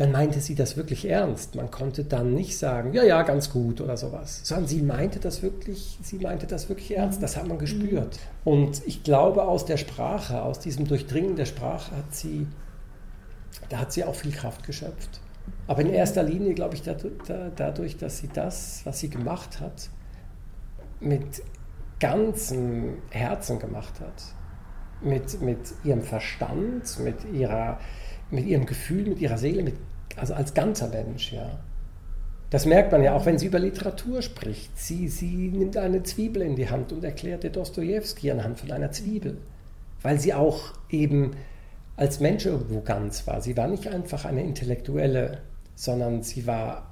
dann 0.00 0.12
meinte 0.12 0.40
sie 0.40 0.54
das 0.54 0.78
wirklich 0.78 1.06
ernst. 1.06 1.56
Man 1.56 1.70
konnte 1.70 2.04
dann 2.04 2.32
nicht 2.32 2.56
sagen, 2.56 2.94
ja, 2.94 3.02
ja, 3.02 3.22
ganz 3.22 3.50
gut 3.50 3.82
oder 3.82 3.98
sowas, 3.98 4.40
sondern 4.44 4.66
sie 4.66 4.80
meinte 4.80 5.20
das 5.20 5.42
wirklich, 5.42 5.98
sie 6.02 6.16
meinte 6.16 6.46
das 6.46 6.70
wirklich 6.70 6.96
ernst. 6.96 7.22
Das 7.22 7.36
hat 7.36 7.46
man 7.46 7.58
gespürt. 7.58 8.18
Und 8.42 8.80
ich 8.86 9.02
glaube, 9.02 9.42
aus 9.42 9.66
der 9.66 9.76
Sprache, 9.76 10.40
aus 10.40 10.58
diesem 10.58 10.88
Durchdringen 10.88 11.36
der 11.36 11.44
Sprache 11.44 11.94
hat 11.94 12.14
sie, 12.14 12.46
da 13.68 13.76
hat 13.80 13.92
sie 13.92 14.04
auch 14.04 14.14
viel 14.14 14.32
Kraft 14.32 14.64
geschöpft. 14.64 15.20
Aber 15.66 15.82
in 15.82 15.90
erster 15.90 16.22
Linie, 16.22 16.54
glaube 16.54 16.76
ich, 16.76 16.82
dadurch, 16.82 17.98
dass 17.98 18.18
sie 18.18 18.28
das, 18.32 18.80
was 18.84 19.00
sie 19.00 19.10
gemacht 19.10 19.60
hat, 19.60 19.90
mit 21.00 21.42
ganzem 21.98 22.94
Herzen 23.10 23.58
gemacht 23.58 24.00
hat. 24.00 24.22
Mit, 25.02 25.40
mit 25.40 25.58
ihrem 25.82 26.02
Verstand, 26.02 26.98
mit, 27.00 27.16
ihrer, 27.32 27.80
mit 28.30 28.46
ihrem 28.46 28.66
Gefühl, 28.66 29.08
mit 29.08 29.20
ihrer 29.20 29.38
Seele, 29.38 29.62
mit 29.62 29.74
also 30.16 30.34
als 30.34 30.54
ganzer 30.54 30.88
Mensch, 30.88 31.32
ja. 31.32 31.58
Das 32.50 32.66
merkt 32.66 32.90
man 32.90 33.02
ja 33.02 33.14
auch, 33.14 33.26
wenn 33.26 33.38
sie 33.38 33.46
über 33.46 33.60
Literatur 33.60 34.22
spricht. 34.22 34.76
Sie, 34.76 35.06
sie 35.06 35.48
nimmt 35.48 35.76
eine 35.76 36.02
Zwiebel 36.02 36.42
in 36.42 36.56
die 36.56 36.68
Hand 36.68 36.92
und 36.92 37.04
erklärt 37.04 37.44
der 37.44 37.50
Dostoevsky 37.50 38.30
anhand 38.30 38.58
von 38.58 38.72
einer 38.72 38.90
Zwiebel. 38.90 39.38
Weil 40.02 40.18
sie 40.18 40.34
auch 40.34 40.72
eben 40.90 41.36
als 41.96 42.18
Mensch 42.18 42.46
irgendwo 42.46 42.80
ganz 42.80 43.26
war. 43.28 43.40
Sie 43.40 43.56
war 43.56 43.68
nicht 43.68 43.86
einfach 43.86 44.24
eine 44.24 44.42
Intellektuelle, 44.42 45.38
sondern 45.76 46.22
sie 46.24 46.46
war 46.46 46.90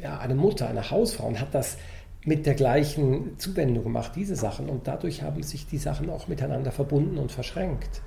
ja, 0.00 0.18
eine 0.18 0.36
Mutter, 0.36 0.68
eine 0.68 0.88
Hausfrau 0.88 1.26
und 1.26 1.40
hat 1.40 1.52
das 1.52 1.76
mit 2.24 2.46
der 2.46 2.54
gleichen 2.54 3.38
Zuwendung 3.38 3.84
gemacht, 3.84 4.12
diese 4.14 4.36
Sachen. 4.36 4.68
Und 4.68 4.86
dadurch 4.86 5.22
haben 5.22 5.42
sich 5.42 5.66
die 5.66 5.78
Sachen 5.78 6.10
auch 6.10 6.28
miteinander 6.28 6.72
verbunden 6.72 7.18
und 7.18 7.32
verschränkt. 7.32 8.02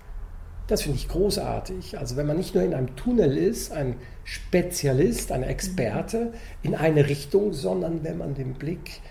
Das 0.67 0.84
finde 0.84 0.98
ich 0.98 1.10
großartig. 1.10 1.98
Also 1.98 2.15
wenn 2.15 2.27
man 2.27 2.38
nicht 2.38 2.55
nur 2.55 2.63
in 2.63 2.74
einem 2.74 2.96
Tunnel 2.96 3.38
ist, 3.38 3.74
ein 3.74 3.96
Spezialist, 4.24 5.32
ein 5.32 5.43
Experte 5.43 6.34
in 6.62 6.75
eine 6.75 7.10
Richtung, 7.10 7.53
sondern 7.53 8.03
wenn 8.03 8.17
man 8.17 8.34
den 8.34 8.53
Blick 8.53 9.01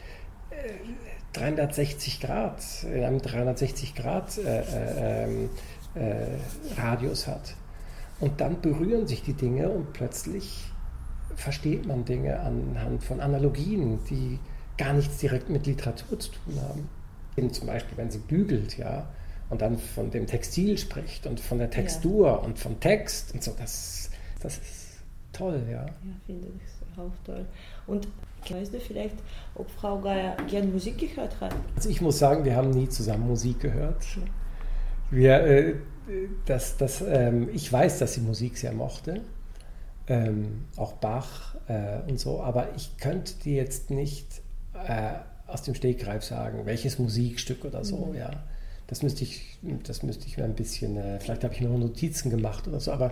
äh, 0.51 0.73
360 1.35 2.21
Grad, 2.21 2.63
in 2.85 3.05
einem 3.05 3.21
360 3.21 3.95
Grad 3.95 4.39
äh, 4.39 4.61
äh, 4.61 5.25
ähm, 5.25 5.51
äh, 5.95 6.81
Radius 6.81 7.27
hat. 7.27 7.55
Und 8.21 8.41
dann 8.41 8.61
berühren 8.61 9.07
sich 9.07 9.23
die 9.23 9.35
Dinge 9.35 9.69
und 9.69 9.93
plötzlich 9.93 10.73
versteht 11.37 11.87
man 11.87 12.05
Dinge 12.05 12.41
anhand 12.41 13.03
von 13.03 13.21
Analogien, 13.21 13.99
die 14.09 14.39
gar 14.83 14.93
nichts 14.95 15.19
direkt 15.19 15.49
mit 15.49 15.67
Literatur 15.67 16.19
zu 16.19 16.31
tun 16.33 16.61
haben. 16.61 16.89
Eben 17.37 17.53
zum 17.53 17.69
Beispiel, 17.69 17.97
wenn 17.97 18.11
sie 18.11 18.19
bügelt, 18.19 18.77
ja, 18.79 19.09
und 19.49 19.63
dann 19.63 19.79
von 19.79 20.11
dem 20.11 20.27
Textil 20.27 20.77
spricht 20.77 21.27
und 21.27 21.39
von 21.39 21.59
der 21.59 21.71
Textur 21.71 22.27
ja. 22.27 22.35
und 22.35 22.59
vom 22.59 22.81
Text 22.81 23.33
und 23.33 23.45
so. 23.45 23.53
Das, 23.59 24.11
das 24.41 24.59
ist 24.59 24.97
toll, 25.33 25.63
ja. 25.71 25.85
Ja, 25.85 25.93
finde 26.27 26.49
ich 26.49 26.99
auch 26.99 27.13
toll. 27.25 27.47
Und 27.87 28.09
weißt 28.49 28.75
du 28.75 28.81
vielleicht, 28.81 29.15
ob 29.55 29.71
Frau 29.71 30.01
Geier 30.01 30.37
gern 30.49 30.73
Musik 30.73 30.99
gehört 30.99 31.41
hat? 31.41 31.55
Also 31.77 31.89
ich 31.89 32.01
muss 32.01 32.19
sagen, 32.19 32.45
wir 32.45 32.57
haben 32.57 32.71
nie 32.71 32.89
zusammen 32.89 33.29
Musik 33.29 33.61
gehört. 33.61 34.05
Wir, 35.11 35.45
äh, 35.45 35.75
das, 36.47 36.77
das, 36.77 37.03
ähm, 37.07 37.49
ich 37.53 37.73
weiß, 37.73 38.01
dass 38.01 38.15
sie 38.15 38.21
Musik 38.21 38.59
sehr 38.59 38.73
mochte. 38.73 39.21
Ähm, 40.09 40.65
auch 40.77 40.95
Bach 40.95 41.55
äh, 41.69 42.11
und 42.11 42.19
so, 42.19 42.43
aber 42.43 42.75
ich 42.75 42.97
könnte 42.97 43.35
dir 43.45 43.55
jetzt 43.55 43.91
nicht 43.91 44.42
äh, 44.87 45.13
aus 45.47 45.63
dem 45.63 45.75
Stegreif 45.75 46.25
sagen, 46.25 46.65
welches 46.65 46.99
Musikstück 46.99 47.65
oder 47.65 47.85
so, 47.85 48.07
mhm. 48.07 48.15
ja. 48.15 48.31
Das 48.87 49.03
müsste 49.03 49.25
ich, 49.25 49.59
das 49.85 50.03
müsste 50.03 50.27
ich 50.27 50.37
mir 50.37 50.45
ein 50.45 50.55
bisschen, 50.55 50.97
äh, 50.97 51.19
vielleicht 51.19 51.45
habe 51.45 51.55
ich 51.55 51.61
mir 51.61 51.69
noch 51.69 51.79
Notizen 51.79 52.31
gemacht 52.31 52.69
oder 52.69 52.81
so, 52.81 52.93
aber 52.93 53.11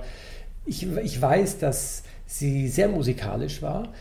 ich, 0.66 0.86
ich 0.86 1.20
weiß, 1.20 1.58
dass 1.58 2.02
sie 2.26 2.68
sehr 2.68 2.88
musikalisch 2.88 3.62
war. 3.62 3.92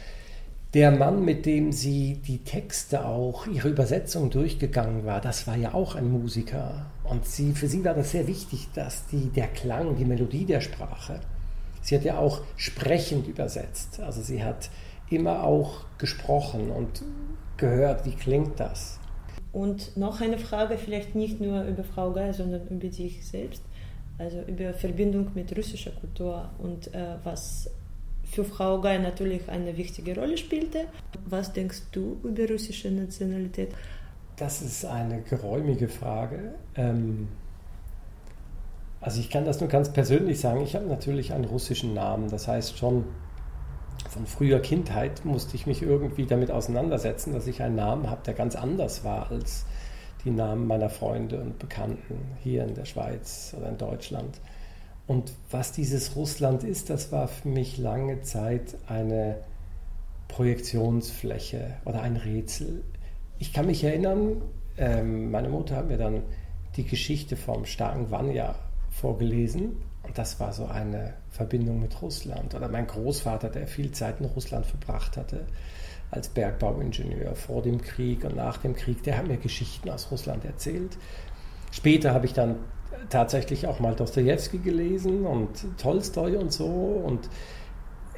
Der 0.73 0.91
Mann, 0.91 1.25
mit 1.25 1.45
dem 1.45 1.71
sie 1.71 2.21
die 2.27 2.43
Texte 2.43 3.05
auch, 3.05 3.47
ihre 3.47 3.69
Übersetzung 3.69 4.29
durchgegangen 4.29 5.03
war, 5.05 5.19
das 5.19 5.47
war 5.47 5.55
ja 5.55 5.73
auch 5.73 5.95
ein 5.95 6.11
Musiker. 6.11 6.85
Und 7.03 7.25
sie, 7.25 7.53
für 7.53 7.67
sie 7.67 7.83
war 7.83 7.95
das 7.95 8.11
sehr 8.11 8.27
wichtig, 8.27 8.67
dass 8.75 9.07
die, 9.07 9.29
der 9.29 9.48
Klang, 9.48 9.95
die 9.95 10.05
Melodie 10.05 10.45
der 10.45 10.61
Sprache, 10.61 11.22
sie 11.81 11.95
hat 11.95 12.03
ja 12.03 12.19
auch 12.19 12.41
sprechend 12.55 13.27
übersetzt. 13.27 14.00
Also 14.00 14.22
sie 14.22 14.43
hat 14.43 14.69
immer 15.09 15.43
auch 15.43 15.85
gesprochen 15.98 16.69
und 16.69 17.03
gehört, 17.59 18.05
wie 18.05 18.15
klingt 18.15 18.59
das. 18.59 19.00
Und 19.51 19.98
noch 19.98 20.22
eine 20.22 20.37
Frage, 20.37 20.77
vielleicht 20.77 21.15
nicht 21.15 21.41
nur 21.41 21.63
über 21.63 21.83
Frau 21.83 22.11
Geier, 22.11 22.33
sondern 22.33 22.67
über 22.67 22.91
sich 22.91 23.25
selbst, 23.25 23.63
also 24.17 24.41
über 24.48 24.74
Verbindung 24.74 25.31
mit 25.33 25.55
russischer 25.57 25.91
Kultur 25.91 26.50
und 26.59 26.93
äh, 26.93 27.15
was 27.24 27.69
für 28.24 28.45
Frau 28.45 28.79
Geier 28.79 29.00
natürlich 29.00 29.50
eine 29.50 29.75
wichtige 29.75 30.15
Rolle 30.15 30.37
spielte. 30.37 30.85
Was 31.25 31.51
denkst 31.51 31.81
du 31.91 32.17
über 32.24 32.48
russische 32.48 32.91
Nationalität? 32.91 33.69
Das 34.35 34.61
ist 34.61 34.85
eine 34.85 35.22
geräumige 35.22 35.87
Frage. 35.87 36.53
Ähm 36.75 37.27
also 39.01 39.19
ich 39.19 39.29
kann 39.29 39.45
das 39.45 39.59
nur 39.59 39.69
ganz 39.69 39.91
persönlich 39.91 40.39
sagen. 40.39 40.61
Ich 40.61 40.75
habe 40.75 40.85
natürlich 40.85 41.33
einen 41.33 41.45
russischen 41.45 41.93
Namen. 41.93 42.29
Das 42.29 42.48
heißt 42.48 42.77
schon, 42.77 43.05
von 44.07 44.25
früher 44.25 44.59
Kindheit 44.59 45.25
musste 45.25 45.55
ich 45.55 45.68
mich 45.68 45.81
irgendwie 45.81 46.25
damit 46.25 46.51
auseinandersetzen, 46.51 47.33
dass 47.33 47.48
ich 47.48 47.62
einen 47.62 47.75
Namen 47.75 48.09
habe, 48.09 48.22
der 48.25 48.33
ganz 48.33 48.55
anders 48.55 49.03
war 49.03 49.29
als 49.29 49.66
die 50.24 50.31
Namen 50.31 50.68
meiner 50.68 50.90
Freunde 50.90 51.40
und 51.40 51.59
Bekannten 51.59 52.35
hier 52.42 52.64
in 52.64 52.75
der 52.75 52.85
Schweiz 52.85 53.53
oder 53.57 53.70
in 53.70 53.77
Deutschland. 53.77 54.40
Und 55.07 55.33
was 55.50 55.72
dieses 55.72 56.16
Russland 56.16 56.64
ist, 56.64 56.90
das 56.90 57.12
war 57.12 57.27
für 57.27 57.48
mich 57.48 57.77
lange 57.77 58.22
Zeit 58.22 58.77
eine 58.88 59.38
Projektionsfläche 60.27 61.77
oder 61.85 62.01
ein 62.01 62.16
Rätsel. 62.16 62.83
Ich 63.40 63.53
kann 63.53 63.66
mich 63.66 63.83
erinnern, 63.83 64.42
ähm, 64.77 65.31
meine 65.31 65.50
Mutter 65.50 65.75
hat 65.75 65.88
mir 65.88 65.98
dann 65.98 66.24
die 66.75 66.85
Geschichte 66.85 67.35
vom 67.35 67.66
starken 67.66 68.12
Vanya 68.12 68.55
vorgelesen 68.92 69.77
das 70.13 70.39
war 70.39 70.53
so 70.53 70.65
eine 70.65 71.13
Verbindung 71.29 71.79
mit 71.79 72.01
Russland. 72.01 72.55
Oder 72.55 72.67
mein 72.67 72.87
Großvater, 72.87 73.50
der 73.50 73.67
viel 73.67 73.91
Zeit 73.91 74.19
in 74.19 74.25
Russland 74.25 74.65
verbracht 74.65 75.17
hatte, 75.17 75.45
als 76.11 76.29
Bergbauingenieur 76.29 77.35
vor 77.35 77.61
dem 77.61 77.81
Krieg 77.81 78.24
und 78.24 78.35
nach 78.35 78.57
dem 78.57 78.75
Krieg, 78.75 79.03
der 79.03 79.17
hat 79.17 79.27
mir 79.27 79.37
Geschichten 79.37 79.89
aus 79.89 80.09
Russland 80.11 80.43
erzählt. 80.45 80.98
Später 81.72 82.13
habe 82.13 82.25
ich 82.25 82.33
dann 82.33 82.55
tatsächlich 83.09 83.67
auch 83.67 83.79
mal 83.79 83.95
Dostoevsky 83.95 84.57
gelesen 84.57 85.25
und 85.25 85.77
Tolstoi 85.77 86.35
und 86.37 86.51
so. 86.51 86.65
Und 86.65 87.29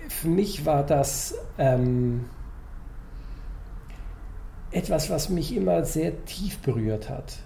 für 0.07 0.29
mich 0.29 0.65
war 0.65 0.85
das 0.85 1.35
ähm, 1.57 2.25
etwas, 4.71 5.09
was 5.09 5.29
mich 5.29 5.55
immer 5.55 5.83
sehr 5.83 6.25
tief 6.25 6.59
berührt 6.59 7.09
hat 7.09 7.39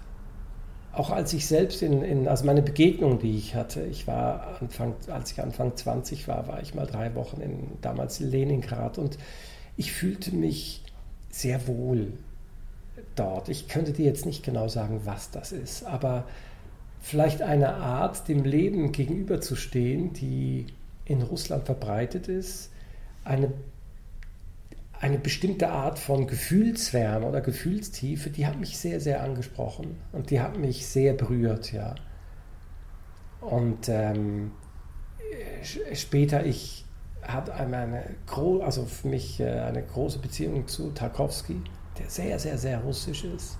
auch 0.96 1.10
als 1.10 1.34
ich 1.34 1.46
selbst 1.46 1.82
in, 1.82 2.02
in, 2.02 2.26
also 2.26 2.46
meine 2.46 2.62
Begegnung, 2.62 3.18
die 3.18 3.36
ich 3.36 3.54
hatte, 3.54 3.82
ich 3.84 4.06
war 4.06 4.58
Anfang, 4.60 4.94
als 5.08 5.30
ich 5.30 5.42
Anfang 5.42 5.76
20 5.76 6.26
war, 6.26 6.48
war 6.48 6.62
ich 6.62 6.74
mal 6.74 6.86
drei 6.86 7.14
Wochen 7.14 7.42
in 7.42 7.68
damals 7.82 8.18
Leningrad 8.18 8.96
und 8.96 9.18
ich 9.76 9.92
fühlte 9.92 10.34
mich 10.34 10.82
sehr 11.28 11.66
wohl 11.66 12.14
dort. 13.14 13.50
Ich 13.50 13.68
könnte 13.68 13.92
dir 13.92 14.06
jetzt 14.06 14.24
nicht 14.24 14.42
genau 14.42 14.68
sagen, 14.68 15.02
was 15.04 15.30
das 15.30 15.52
ist, 15.52 15.84
aber 15.84 16.24
vielleicht 17.02 17.42
eine 17.42 17.74
Art, 17.74 18.26
dem 18.26 18.44
Leben 18.44 18.90
gegenüberzustehen, 18.90 20.14
die 20.14 20.66
in 21.04 21.20
Russland 21.20 21.66
verbreitet 21.66 22.26
ist, 22.26 22.70
eine 23.22 23.52
eine 25.00 25.18
bestimmte 25.18 25.68
Art 25.68 25.98
von 25.98 26.26
Gefühlswärme 26.26 27.26
oder 27.26 27.40
Gefühlstiefe, 27.40 28.30
die 28.30 28.46
hat 28.46 28.58
mich 28.58 28.78
sehr, 28.78 29.00
sehr 29.00 29.22
angesprochen 29.22 29.98
und 30.12 30.30
die 30.30 30.40
hat 30.40 30.58
mich 30.58 30.86
sehr 30.86 31.12
berührt, 31.12 31.72
ja. 31.72 31.94
Und 33.40 33.88
ähm, 33.88 34.52
später, 35.92 36.44
ich 36.46 36.84
habe 37.22 37.54
eine, 37.54 38.16
also 38.62 38.84
für 38.84 39.08
mich 39.08 39.40
äh, 39.40 39.60
eine 39.60 39.82
große 39.82 40.18
Beziehung 40.18 40.66
zu 40.66 40.90
Tarkovsky, 40.90 41.60
der 41.98 42.08
sehr, 42.08 42.38
sehr, 42.38 42.58
sehr 42.58 42.80
russisch 42.80 43.24
ist. 43.24 43.58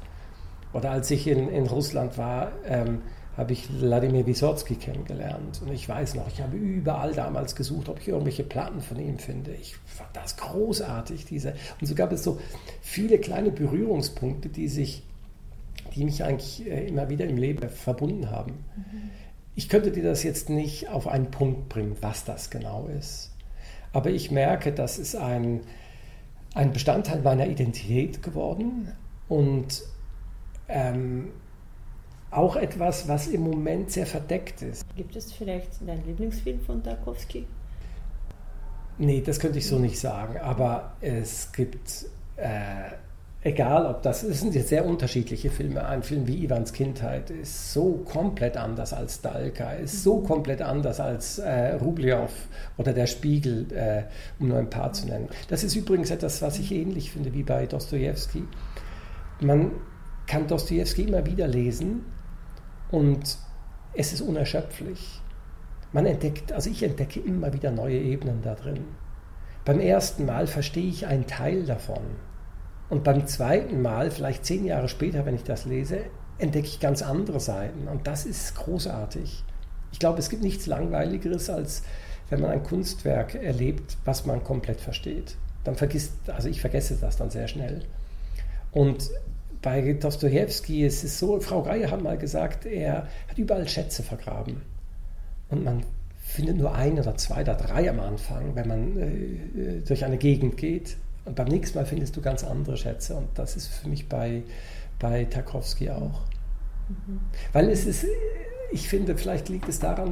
Oder 0.72 0.90
als 0.90 1.10
ich 1.10 1.26
in, 1.26 1.48
in 1.48 1.66
Russland 1.66 2.18
war, 2.18 2.52
ähm, 2.64 3.02
habe 3.36 3.52
ich 3.52 3.68
Wladimir 3.80 4.26
Wysotsky 4.26 4.76
kennengelernt. 4.76 5.60
Und 5.62 5.72
ich 5.72 5.88
weiß 5.88 6.14
noch, 6.14 6.26
ich 6.28 6.40
habe 6.40 6.56
überall 6.56 7.12
damals 7.12 7.54
gesucht, 7.54 7.88
ob 7.88 8.00
ich 8.00 8.08
irgendwelche 8.08 8.44
Platten 8.44 8.80
von 8.80 8.98
ihm 8.98 9.18
finde. 9.18 9.52
Ich 9.52 9.76
fand 9.84 10.14
das 10.14 10.36
großartig. 10.36 11.26
Diese. 11.26 11.54
Und 11.80 11.86
so 11.86 11.94
gab 11.94 12.12
es 12.12 12.24
so 12.24 12.40
viele 12.80 13.18
kleine 13.18 13.50
Berührungspunkte, 13.50 14.48
die, 14.48 14.68
sich, 14.68 15.02
die 15.94 16.04
mich 16.04 16.24
eigentlich 16.24 16.66
äh, 16.66 16.88
immer 16.88 17.10
wieder 17.10 17.26
im 17.26 17.36
Leben 17.36 17.68
verbunden 17.68 18.30
haben. 18.30 18.52
Mhm. 18.76 19.10
Ich 19.54 19.68
könnte 19.68 19.90
dir 19.90 20.02
das 20.02 20.22
jetzt 20.22 20.48
nicht 20.48 20.88
auf 20.88 21.06
einen 21.06 21.30
Punkt 21.30 21.68
bringen, 21.68 21.96
was 22.00 22.24
das 22.24 22.50
genau 22.50 22.88
ist. 22.88 23.32
Aber 23.92 24.10
ich 24.10 24.30
merke, 24.30 24.72
das 24.72 24.98
ist 24.98 25.14
ein, 25.14 25.60
ein 26.54 26.72
Bestandteil 26.72 27.20
meiner 27.20 27.46
Identität 27.46 28.22
geworden. 28.22 28.92
Und 29.28 29.82
ähm, 30.68 31.28
auch 32.30 32.56
etwas, 32.56 33.08
was 33.08 33.28
im 33.28 33.42
Moment 33.42 33.90
sehr 33.90 34.06
verdeckt 34.06 34.62
ist. 34.62 34.84
Gibt 34.96 35.16
es 35.16 35.32
vielleicht 35.32 35.86
deinen 35.86 36.04
Lieblingsfilm 36.06 36.60
von 36.60 36.82
Tarkovsky? 36.82 37.46
Nee, 38.98 39.22
das 39.24 39.38
könnte 39.38 39.58
ich 39.58 39.66
so 39.66 39.78
nicht 39.78 39.98
sagen. 39.98 40.38
Aber 40.38 40.94
es 41.00 41.52
gibt, 41.52 42.06
äh, 42.36 42.90
egal 43.42 43.86
ob 43.86 44.02
das, 44.02 44.22
es 44.22 44.40
sind 44.40 44.54
jetzt 44.54 44.68
sehr 44.68 44.86
unterschiedliche 44.86 45.50
Filme. 45.50 45.86
Ein 45.86 46.02
Film 46.02 46.26
wie 46.26 46.42
Ivans 46.44 46.72
Kindheit 46.72 47.30
ist 47.30 47.72
so 47.72 48.02
komplett 48.04 48.56
anders 48.56 48.92
als 48.92 49.20
Dalka, 49.20 49.72
ist 49.72 50.02
so 50.02 50.20
komplett 50.20 50.62
anders 50.62 50.98
als 50.98 51.38
äh, 51.38 51.74
Rubliow 51.74 52.30
oder 52.78 52.92
Der 52.92 53.06
Spiegel, 53.06 53.66
äh, 53.72 54.04
um 54.40 54.48
nur 54.48 54.58
ein 54.58 54.70
paar 54.70 54.92
zu 54.92 55.06
nennen. 55.06 55.28
Das 55.48 55.62
ist 55.62 55.76
übrigens 55.76 56.10
etwas, 56.10 56.40
was 56.42 56.58
ich 56.58 56.72
ähnlich 56.72 57.12
finde 57.12 57.34
wie 57.34 57.42
bei 57.42 57.66
Dostoevsky. 57.66 58.44
Man 59.40 59.72
kann 60.26 60.46
Dostoevsky 60.46 61.02
immer 61.02 61.24
wieder 61.26 61.46
lesen 61.46 62.15
und 62.90 63.38
es 63.94 64.12
ist 64.12 64.20
unerschöpflich. 64.20 65.20
Man 65.92 66.06
entdeckt, 66.06 66.52
also 66.52 66.70
ich 66.70 66.82
entdecke 66.82 67.20
immer 67.20 67.52
wieder 67.52 67.70
neue 67.70 67.98
Ebenen 67.98 68.42
da 68.42 68.54
drin. 68.54 68.84
Beim 69.64 69.80
ersten 69.80 70.26
Mal 70.26 70.46
verstehe 70.46 70.88
ich 70.88 71.06
einen 71.06 71.26
Teil 71.26 71.64
davon. 71.64 72.02
Und 72.88 73.02
beim 73.02 73.26
zweiten 73.26 73.82
Mal, 73.82 74.10
vielleicht 74.10 74.44
zehn 74.44 74.64
Jahre 74.64 74.88
später, 74.88 75.26
wenn 75.26 75.34
ich 75.34 75.42
das 75.42 75.64
lese, 75.64 76.00
entdecke 76.38 76.66
ich 76.66 76.80
ganz 76.80 77.02
andere 77.02 77.40
Seiten. 77.40 77.88
Und 77.88 78.06
das 78.06 78.26
ist 78.26 78.54
großartig. 78.54 79.42
Ich 79.92 79.98
glaube, 79.98 80.18
es 80.18 80.28
gibt 80.28 80.42
nichts 80.42 80.66
Langweiligeres, 80.66 81.50
als 81.50 81.82
wenn 82.28 82.40
man 82.40 82.50
ein 82.50 82.62
Kunstwerk 82.62 83.34
erlebt, 83.34 83.96
was 84.04 84.26
man 84.26 84.44
komplett 84.44 84.80
versteht. 84.80 85.36
Dann 85.64 85.76
vergisst, 85.76 86.12
also 86.28 86.48
ich 86.48 86.60
vergesse 86.60 86.96
das 86.96 87.16
dann 87.16 87.30
sehr 87.30 87.48
schnell. 87.48 87.82
Und 88.70 89.10
bei 89.66 89.94
Dostoevsky 89.94 90.86
ist 90.86 91.02
es 91.02 91.18
so, 91.18 91.40
Frau 91.40 91.60
Geier 91.60 91.90
hat 91.90 92.00
mal 92.00 92.16
gesagt, 92.16 92.66
er 92.66 93.08
hat 93.28 93.36
überall 93.36 93.66
Schätze 93.66 94.04
vergraben. 94.04 94.62
Und 95.48 95.64
man 95.64 95.82
findet 96.20 96.56
nur 96.56 96.72
ein 96.72 96.96
oder 97.00 97.16
zwei 97.16 97.40
oder 97.40 97.56
drei 97.56 97.90
am 97.90 97.98
Anfang, 97.98 98.54
wenn 98.54 98.68
man 98.68 98.96
äh, 98.96 99.80
durch 99.80 100.04
eine 100.04 100.18
Gegend 100.18 100.56
geht. 100.56 100.96
Und 101.24 101.34
beim 101.34 101.48
nächsten 101.48 101.78
Mal 101.78 101.84
findest 101.84 102.16
du 102.16 102.20
ganz 102.20 102.44
andere 102.44 102.76
Schätze. 102.76 103.16
Und 103.16 103.26
das 103.34 103.56
ist 103.56 103.66
für 103.66 103.88
mich 103.88 104.08
bei, 104.08 104.44
bei 105.00 105.24
Tarkovsky 105.24 105.90
auch. 105.90 106.20
Mhm. 106.88 107.18
Weil 107.52 107.68
es 107.68 107.86
ist, 107.86 108.06
ich 108.70 108.88
finde, 108.88 109.16
vielleicht 109.16 109.48
liegt 109.48 109.68
es 109.68 109.80
daran, 109.80 110.10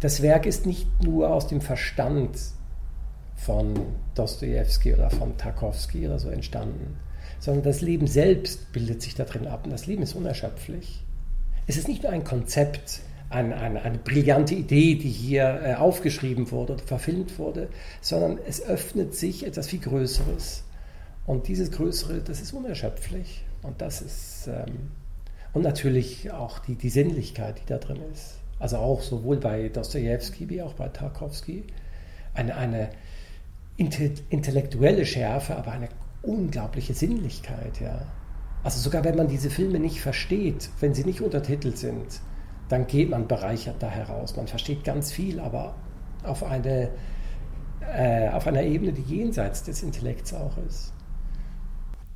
das 0.00 0.22
Werk 0.22 0.46
ist 0.46 0.64
nicht 0.64 1.04
nur 1.04 1.28
aus 1.28 1.46
dem 1.46 1.60
Verstand 1.60 2.38
von 3.36 3.74
Dostoevsky 4.14 4.94
oder 4.94 5.10
von 5.10 5.36
Tarkovsky 5.36 6.06
oder 6.06 6.18
so 6.18 6.30
entstanden, 6.30 6.96
sondern 7.38 7.64
das 7.64 7.80
Leben 7.80 8.06
selbst 8.06 8.72
bildet 8.72 9.02
sich 9.02 9.14
da 9.14 9.24
drin 9.24 9.46
ab 9.46 9.64
und 9.64 9.70
das 9.70 9.86
Leben 9.86 10.02
ist 10.02 10.14
unerschöpflich. 10.14 11.04
Es 11.66 11.76
ist 11.76 11.88
nicht 11.88 12.02
nur 12.02 12.12
ein 12.12 12.24
Konzept, 12.24 13.00
eine, 13.30 13.56
eine, 13.56 13.82
eine 13.82 13.98
brillante 13.98 14.54
Idee, 14.54 14.94
die 14.94 15.10
hier 15.10 15.60
äh, 15.62 15.74
aufgeschrieben 15.74 16.50
wurde 16.50 16.74
oder 16.74 16.82
verfilmt 16.82 17.38
wurde, 17.38 17.68
sondern 18.00 18.38
es 18.46 18.62
öffnet 18.62 19.14
sich 19.14 19.46
etwas 19.46 19.68
viel 19.68 19.80
Größeres. 19.80 20.64
Und 21.26 21.46
dieses 21.46 21.70
Größere, 21.70 22.20
das 22.20 22.40
ist 22.40 22.54
unerschöpflich. 22.54 23.44
Und 23.62 23.82
das 23.82 24.00
ist, 24.00 24.48
ähm, 24.48 24.92
und 25.52 25.62
natürlich 25.62 26.30
auch 26.30 26.58
die, 26.58 26.74
die 26.74 26.88
Sinnlichkeit, 26.88 27.60
die 27.60 27.66
da 27.66 27.76
drin 27.76 27.98
ist. 28.12 28.38
Also 28.58 28.78
auch 28.78 29.02
sowohl 29.02 29.36
bei 29.36 29.68
Dostoevsky 29.68 30.48
wie 30.48 30.62
auch 30.62 30.72
bei 30.72 30.88
Tarkovsky. 30.88 31.64
Eine, 32.32 32.56
eine 32.56 32.90
intellektuelle 33.76 35.04
Schärfe, 35.04 35.56
aber 35.56 35.72
eine 35.72 35.88
unglaubliche 36.22 36.94
Sinnlichkeit, 36.94 37.80
ja. 37.80 38.00
Also 38.64 38.80
sogar 38.80 39.04
wenn 39.04 39.16
man 39.16 39.28
diese 39.28 39.50
Filme 39.50 39.78
nicht 39.78 40.00
versteht, 40.00 40.70
wenn 40.80 40.94
sie 40.94 41.04
nicht 41.04 41.20
untertitelt 41.20 41.78
sind, 41.78 42.20
dann 42.68 42.86
geht 42.86 43.10
man 43.10 43.28
bereichert 43.28 43.76
da 43.80 43.88
heraus. 43.88 44.36
Man 44.36 44.46
versteht 44.46 44.84
ganz 44.84 45.12
viel, 45.12 45.40
aber 45.40 45.74
auf, 46.24 46.42
eine, 46.42 46.90
äh, 47.80 48.28
auf 48.30 48.46
einer 48.46 48.62
Ebene, 48.62 48.92
die 48.92 49.02
jenseits 49.02 49.62
des 49.62 49.82
Intellekts 49.82 50.34
auch 50.34 50.56
ist. 50.66 50.92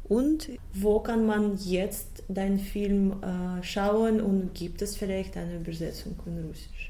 Und 0.04 0.50
wo 0.74 1.00
kann 1.00 1.24
man 1.26 1.56
jetzt 1.56 2.24
deinen 2.28 2.58
Film 2.58 3.22
äh, 3.22 3.62
schauen 3.62 4.20
und 4.20 4.52
gibt 4.52 4.82
es 4.82 4.96
vielleicht 4.96 5.36
eine 5.36 5.56
Übersetzung 5.56 6.16
in 6.26 6.44
Russisch? 6.44 6.88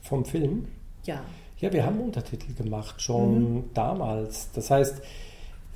Vom 0.00 0.24
Film? 0.24 0.66
Ja. 1.04 1.22
Ja, 1.58 1.72
wir 1.72 1.84
haben 1.84 2.00
Untertitel 2.00 2.54
gemacht, 2.54 3.02
schon 3.02 3.54
mhm. 3.54 3.64
damals. 3.74 4.50
Das 4.52 4.70
heißt, 4.70 5.02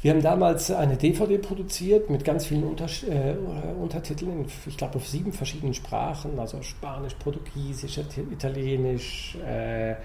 wir 0.00 0.12
haben 0.12 0.22
damals 0.22 0.70
eine 0.70 0.96
DVD 0.96 1.38
produziert 1.38 2.08
mit 2.08 2.24
ganz 2.24 2.46
vielen 2.46 2.64
Unter 2.64 2.86
äh, 3.08 3.34
Untertiteln, 3.80 4.46
ich 4.66 4.76
glaube 4.76 4.96
auf 4.96 5.08
sieben 5.08 5.32
verschiedenen 5.32 5.74
Sprachen, 5.74 6.38
also 6.38 6.62
Spanisch, 6.62 7.14
Portugiesisch, 7.14 7.98
Italienisch, 7.98 9.36
äh, 9.44 9.96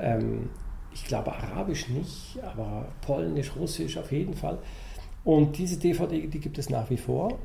ähm, 0.00 0.50
ich 0.92 1.04
glaube 1.04 1.32
Arabisch 1.32 1.88
nicht, 1.88 2.38
aber 2.42 2.88
Polnisch, 3.00 3.54
Russisch 3.54 3.96
auf 3.96 4.10
jeden 4.10 4.34
Fall. 4.34 4.58
Und 5.24 5.56
diese 5.56 5.78
DVD, 5.78 6.26
die 6.26 6.40
gibt 6.40 6.58
es 6.58 6.68
nach 6.68 6.90
wie 6.90 6.96
vor. 6.96 7.38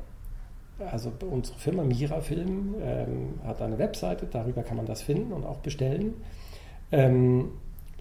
Also 0.90 1.12
unsere 1.30 1.58
Firma 1.58 1.84
Mira 1.84 2.20
Film 2.20 2.74
ähm, 2.80 3.34
hat 3.44 3.62
eine 3.62 3.78
Webseite, 3.78 4.26
darüber 4.26 4.62
kann 4.62 4.76
man 4.76 4.86
das 4.86 5.02
finden 5.02 5.32
und 5.32 5.44
auch 5.44 5.58
bestellen. 5.58 6.14
Ähm, 6.90 7.52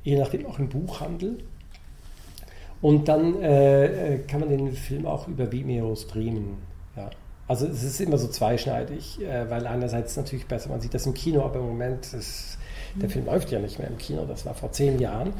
je 0.03 0.17
nachdem 0.17 0.45
auch 0.47 0.57
im 0.57 0.69
Buchhandel. 0.69 1.43
Und 2.81 3.07
dann 3.07 3.41
äh, 3.41 4.15
äh, 4.15 4.19
kann 4.19 4.39
man 4.39 4.49
den 4.49 4.71
Film 4.73 5.05
auch 5.05 5.27
über 5.27 5.51
Vimeo 5.51 5.95
streamen. 5.95 6.57
Ja. 6.95 7.09
Also 7.47 7.65
es 7.65 7.83
ist 7.83 7.99
immer 8.01 8.17
so 8.17 8.27
zweischneidig, 8.27 9.21
äh, 9.21 9.49
weil 9.49 9.65
einerseits 9.65 10.17
natürlich 10.17 10.45
besser, 10.45 10.69
man 10.69 10.81
sieht 10.81 10.93
das 10.93 11.05
im 11.05 11.13
Kino, 11.13 11.43
aber 11.43 11.59
im 11.59 11.67
Moment, 11.67 12.13
ist, 12.13 12.57
der. 12.95 13.09
Film 13.09 13.25
läuft 13.25 13.51
ja 13.51 13.59
nicht 13.59 13.79
mehr 13.79 13.87
im 13.87 13.97
Kino, 13.97 14.25
das 14.25 14.45
war 14.45 14.53
vor 14.53 14.71
zehn 14.71 14.99
Jahren. 14.99 15.33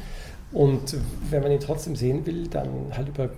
Und 0.52 0.96
wenn 1.28 1.42
man 1.42 1.52
ihn 1.52 1.60
trotzdem 1.60 1.94
sehen 1.94 2.24
will, 2.24 2.46
dann 2.48 2.68
halt 2.96 3.08
über 3.08 3.28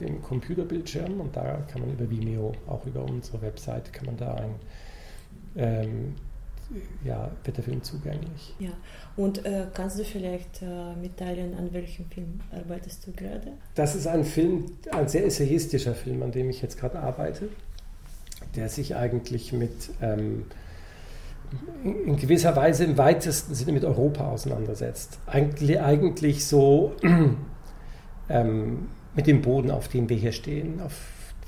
den 0.00 0.22
Computerbildschirm 0.22 1.20
und 1.20 1.36
da 1.36 1.58
kann 1.70 1.82
man 1.82 1.92
über 1.92 2.08
Vimeo, 2.10 2.52
auch 2.66 2.86
über 2.86 3.02
unsere 3.02 3.42
Website, 3.42 3.92
kann 3.92 4.06
man 4.06 4.16
da 4.16 4.34
ein 4.34 4.54
ähm, 5.56 6.14
ja, 7.04 7.30
wird 7.44 7.56
der 7.56 7.64
Film 7.64 7.82
zugänglich. 7.82 8.54
Ja, 8.58 8.70
und 9.16 9.44
äh, 9.44 9.66
kannst 9.72 9.98
du 9.98 10.04
vielleicht 10.04 10.62
äh, 10.62 10.94
mitteilen, 11.00 11.54
an 11.54 11.72
welchem 11.72 12.06
Film 12.06 12.40
arbeitest 12.50 13.06
du 13.06 13.12
gerade? 13.12 13.52
Das 13.74 13.94
ist 13.94 14.06
ein 14.06 14.24
Film, 14.24 14.66
ein 14.92 15.08
sehr 15.08 15.24
essayistischer 15.26 15.94
Film, 15.94 16.22
an 16.22 16.32
dem 16.32 16.50
ich 16.50 16.62
jetzt 16.62 16.78
gerade 16.78 16.98
arbeite, 16.98 17.48
der 18.54 18.68
sich 18.68 18.96
eigentlich 18.96 19.52
mit 19.52 19.90
ähm, 20.02 20.46
in 21.84 22.16
gewisser 22.16 22.56
Weise 22.56 22.84
im 22.84 22.98
weitesten 22.98 23.54
Sinne 23.54 23.72
mit 23.72 23.84
Europa 23.84 24.28
auseinandersetzt. 24.28 25.18
Eigentlich, 25.26 25.80
eigentlich 25.80 26.46
so 26.46 26.94
ähm, 28.28 28.88
mit 29.14 29.26
dem 29.26 29.42
Boden, 29.42 29.70
auf 29.70 29.88
dem 29.88 30.08
wir 30.08 30.16
hier 30.16 30.32
stehen, 30.32 30.80
auf 30.80 30.94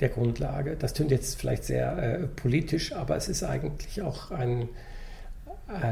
der 0.01 0.09
Grundlage. 0.11 0.77
Das 0.77 0.95
klingt 0.95 1.11
jetzt 1.11 1.41
vielleicht 1.41 1.65
sehr 1.65 1.99
äh, 1.99 2.19
politisch, 2.29 2.93
aber 2.93 3.17
es 3.17 3.29
ist 3.29 3.43
eigentlich 3.43 4.01
auch 4.03 4.31
ein 4.31 4.69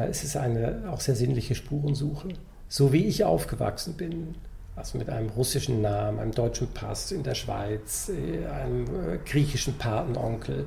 es 0.08 0.24
ist 0.24 0.36
eine 0.36 0.84
auch 0.90 1.00
sehr 1.00 1.14
sinnliche 1.14 1.54
Spurensuche. 1.54 2.28
So 2.68 2.92
wie 2.92 3.04
ich 3.04 3.24
aufgewachsen 3.24 3.94
bin, 3.94 4.34
also 4.74 4.98
mit 4.98 5.08
einem 5.08 5.30
russischen 5.30 5.80
Namen, 5.80 6.18
einem 6.18 6.32
deutschen 6.32 6.68
Pass 6.68 7.12
in 7.12 7.22
der 7.22 7.34
Schweiz, 7.34 8.10
äh, 8.10 8.46
einem 8.46 8.84
äh, 8.84 9.18
griechischen 9.24 9.78
Patenonkel, 9.78 10.66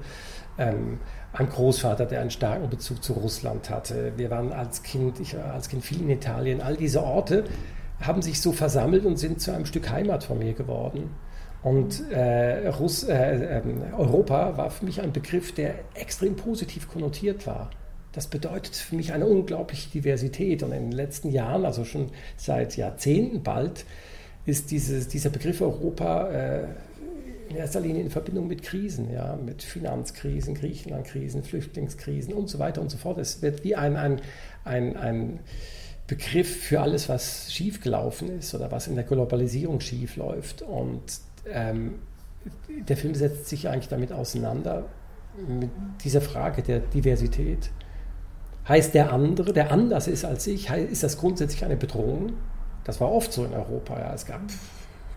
ähm, 0.58 1.00
einem 1.34 1.50
Großvater, 1.50 2.06
der 2.06 2.22
einen 2.22 2.32
starken 2.32 2.70
Bezug 2.70 3.04
zu 3.04 3.14
Russland 3.14 3.70
hatte. 3.70 4.14
Wir 4.18 4.32
waren 4.32 4.52
als 4.52 4.82
Kind, 4.82 5.20
ich 5.20 5.38
war 5.38 5.54
als 5.54 5.70
Kind 5.70 5.84
viel 5.84 6.02
in 6.02 6.10
Italien. 6.10 6.62
All 6.62 6.76
diese 6.76 7.04
Orte 7.04 7.44
haben 8.02 8.22
sich 8.22 8.42
so 8.42 8.52
versammelt 8.52 9.06
und 9.06 9.18
sind 9.18 9.42
zu 9.42 9.52
einem 9.52 9.66
Stück 9.66 9.90
Heimat 9.90 10.24
von 10.24 10.40
mir 10.40 10.54
geworden. 10.54 11.12
Und 11.62 12.10
äh, 12.10 12.70
Russ, 12.70 13.04
äh, 13.04 13.60
äh, 13.60 13.62
Europa 13.96 14.58
war 14.58 14.72
für 14.72 14.86
mich 14.86 15.02
ein 15.02 15.12
Begriff, 15.12 15.54
der 15.54 15.76
extrem 15.94 16.36
positiv 16.36 16.88
konnotiert 16.88 17.46
war 17.46 17.70
das 18.12 18.28
bedeutet 18.28 18.76
für 18.76 18.96
mich 18.96 19.14
eine 19.14 19.26
unglaubliche 19.26 19.90
Diversität. 19.90 20.64
Und 20.64 20.72
in 20.72 20.90
den 20.90 20.92
letzten 20.92 21.32
Jahren, 21.32 21.66
also 21.66 21.86
schon 21.86 22.10
seit 22.38 22.76
Jahrzehnten 22.78 23.44
bald, 23.44 23.86
ist 24.46 24.72
dieses, 24.72 25.08
dieser 25.08 25.30
Begriff 25.30 25.62
Europa 25.62 26.30
äh, 26.30 26.68
in 27.50 27.56
erster 27.56 27.80
Linie 27.80 28.04
in 28.04 28.10
Verbindung 28.10 28.48
mit 28.48 28.62
Krisen, 28.64 29.12
ja, 29.12 29.36
mit 29.36 29.64
Finanzkrisen, 29.64 30.54
Griechenlandkrisen, 30.56 31.44
Flüchtlingskrisen 31.44 32.34
und 32.34 32.48
so 32.48 32.60
weiter 32.60 32.82
und 32.82 32.90
so 32.90 32.98
fort. 32.98 33.18
Es 33.18 33.42
wird 33.42 33.64
wie 33.64 33.76
ein, 33.76 33.96
ein, 33.96 34.22
ein, 34.66 34.96
ein 34.98 35.40
Begriff 36.08 36.64
für 36.64 36.82
alles, 36.82 37.10
was 37.10 37.52
schiefgelaufen 37.54 38.40
ist 38.40 38.54
oder 38.54 38.72
was 38.72 38.88
in 38.88 38.96
der 38.96 39.04
Globalisierung 39.04 39.80
schiefläuft. 39.80 40.62
Und 40.62 41.02
ähm, 41.52 41.96
der 42.88 42.98
Film 42.98 43.16
setzt 43.16 43.48
sich 43.48 43.68
eigentlich 43.68 43.90
damit 43.90 44.12
auseinander, 44.12 44.86
mit 45.48 45.70
dieser 46.04 46.22
Frage 46.22 46.62
der 46.64 46.80
Diversität. 46.80 47.70
Heißt 48.70 48.94
der 48.94 49.12
andere, 49.12 49.52
der 49.52 49.72
anders 49.72 50.08
ist 50.08 50.24
als 50.24 50.46
ich, 50.46 50.70
ist 50.70 51.02
das 51.02 51.18
grundsätzlich 51.18 51.66
eine 51.66 51.76
Bedrohung? 51.76 52.34
Das 52.84 53.02
war 53.02 53.12
oft 53.12 53.34
so 53.34 53.44
in 53.44 53.54
Europa. 53.54 54.00
Ja. 54.00 54.14
Es 54.14 54.28
gab 54.28 54.42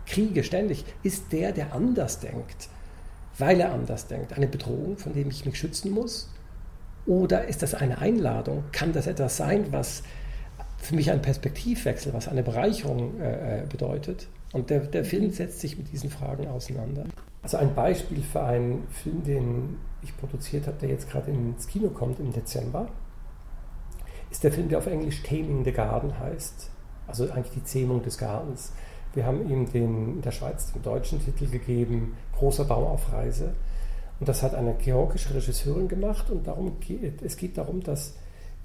Kriege 0.07 0.43
ständig. 0.43 0.85
Ist 1.03 1.31
der, 1.31 1.51
der 1.51 1.73
anders 1.73 2.19
denkt, 2.19 2.67
weil 3.37 3.59
er 3.59 3.71
anders 3.71 4.07
denkt, 4.07 4.33
eine 4.33 4.47
Bedrohung, 4.47 4.97
von 4.97 5.13
dem 5.13 5.29
ich 5.29 5.45
mich 5.45 5.57
schützen 5.59 5.91
muss? 5.91 6.31
Oder 7.05 7.45
ist 7.45 7.61
das 7.61 7.75
eine 7.75 7.99
Einladung? 7.99 8.63
Kann 8.71 8.91
das 8.91 9.05
etwas 9.05 9.37
sein, 9.37 9.67
was 9.71 10.01
für 10.77 10.95
mich 10.95 11.11
ein 11.11 11.21
Perspektivwechsel, 11.21 12.13
was 12.13 12.27
eine 12.27 12.43
Bereicherung 12.43 13.19
äh, 13.21 13.61
äh, 13.61 13.65
bedeutet. 13.67 14.27
Und 14.51 14.69
der, 14.69 14.81
der 14.81 15.05
Film 15.05 15.31
setzt 15.31 15.59
sich 15.61 15.77
mit 15.77 15.91
diesen 15.91 16.09
Fragen 16.09 16.47
auseinander. 16.47 17.05
Also 17.41 17.57
ein 17.57 17.73
Beispiel 17.73 18.21
für 18.21 18.43
einen 18.43 18.87
Film, 18.89 19.23
den 19.23 19.77
ich 20.01 20.15
produziert 20.17 20.67
habe, 20.67 20.77
der 20.81 20.89
jetzt 20.89 21.09
gerade 21.09 21.31
ins 21.31 21.67
Kino 21.67 21.89
kommt 21.89 22.19
im 22.19 22.31
Dezember, 22.33 22.87
ist 24.33 24.43
der 24.43 24.51
Film, 24.51 24.67
der 24.67 24.79
auf 24.79 24.87
Englisch 24.87 25.21
Taming 25.21 25.63
the 25.63 25.71
Garden 25.71 26.19
heißt. 26.19 26.71
Also 27.07 27.29
eigentlich 27.31 27.53
die 27.53 27.63
Zähmung 27.63 28.01
des 28.01 28.17
Gartens. 28.17 28.73
Wir 29.13 29.27
haben 29.27 29.47
ihm 29.47 29.71
den, 29.71 30.15
in 30.15 30.21
der 30.21 30.31
Schweiz 30.31 30.73
den 30.73 30.81
deutschen 30.81 31.23
Titel 31.23 31.47
gegeben, 31.47 32.17
Großer 32.35 32.65
Baum 32.65 32.85
auf 32.85 33.13
Reise. 33.13 33.53
Und 34.19 34.27
das 34.27 34.41
hat 34.41 34.55
eine 34.55 34.73
georgische 34.73 35.35
Regisseurin 35.35 35.87
gemacht 35.87 36.31
und 36.31 36.47
darum 36.47 36.79
geht, 36.79 37.21
es 37.21 37.37
geht 37.37 37.59
darum, 37.59 37.83
dass 37.83 38.15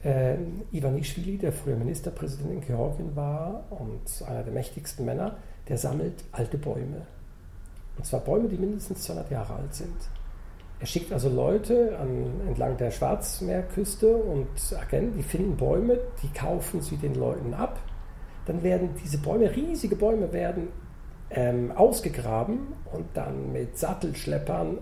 äh, 0.02 0.37
Ivanischvili, 0.72 1.37
der 1.37 1.52
früher 1.52 1.76
Ministerpräsident 1.76 2.50
in 2.50 2.61
Georgien 2.62 3.14
war 3.14 3.64
und 3.68 4.26
einer 4.26 4.44
der 4.44 4.54
mächtigsten 4.54 5.04
Männer, 5.04 5.37
der 5.68 5.76
sammelt 5.76 6.24
alte 6.33 6.57
Bäume. 6.57 7.02
Und 7.98 8.07
zwar 8.07 8.20
Bäume, 8.20 8.48
die 8.48 8.57
mindestens 8.57 9.02
200 9.02 9.31
Jahre 9.31 9.54
alt 9.54 9.74
sind. 9.74 9.96
Er 10.80 10.86
schickt 10.86 11.12
also 11.12 11.28
Leute 11.28 11.98
an, 11.98 12.46
entlang 12.46 12.76
der 12.76 12.90
Schwarzmeerküste 12.90 14.16
und 14.16 14.48
Agenten, 14.80 15.16
die 15.16 15.22
finden 15.22 15.56
Bäume, 15.56 15.98
die 16.22 16.28
kaufen 16.28 16.80
sie 16.80 16.96
den 16.96 17.14
Leuten 17.14 17.52
ab. 17.52 17.80
Dann 18.46 18.62
werden 18.62 18.90
diese 19.02 19.18
Bäume, 19.18 19.54
riesige 19.54 19.96
Bäume, 19.96 20.32
werden 20.32 20.68
ähm, 21.30 21.72
ausgegraben 21.72 22.60
und 22.92 23.06
dann 23.14 23.52
mit 23.52 23.76
Sattelschleppern 23.76 24.78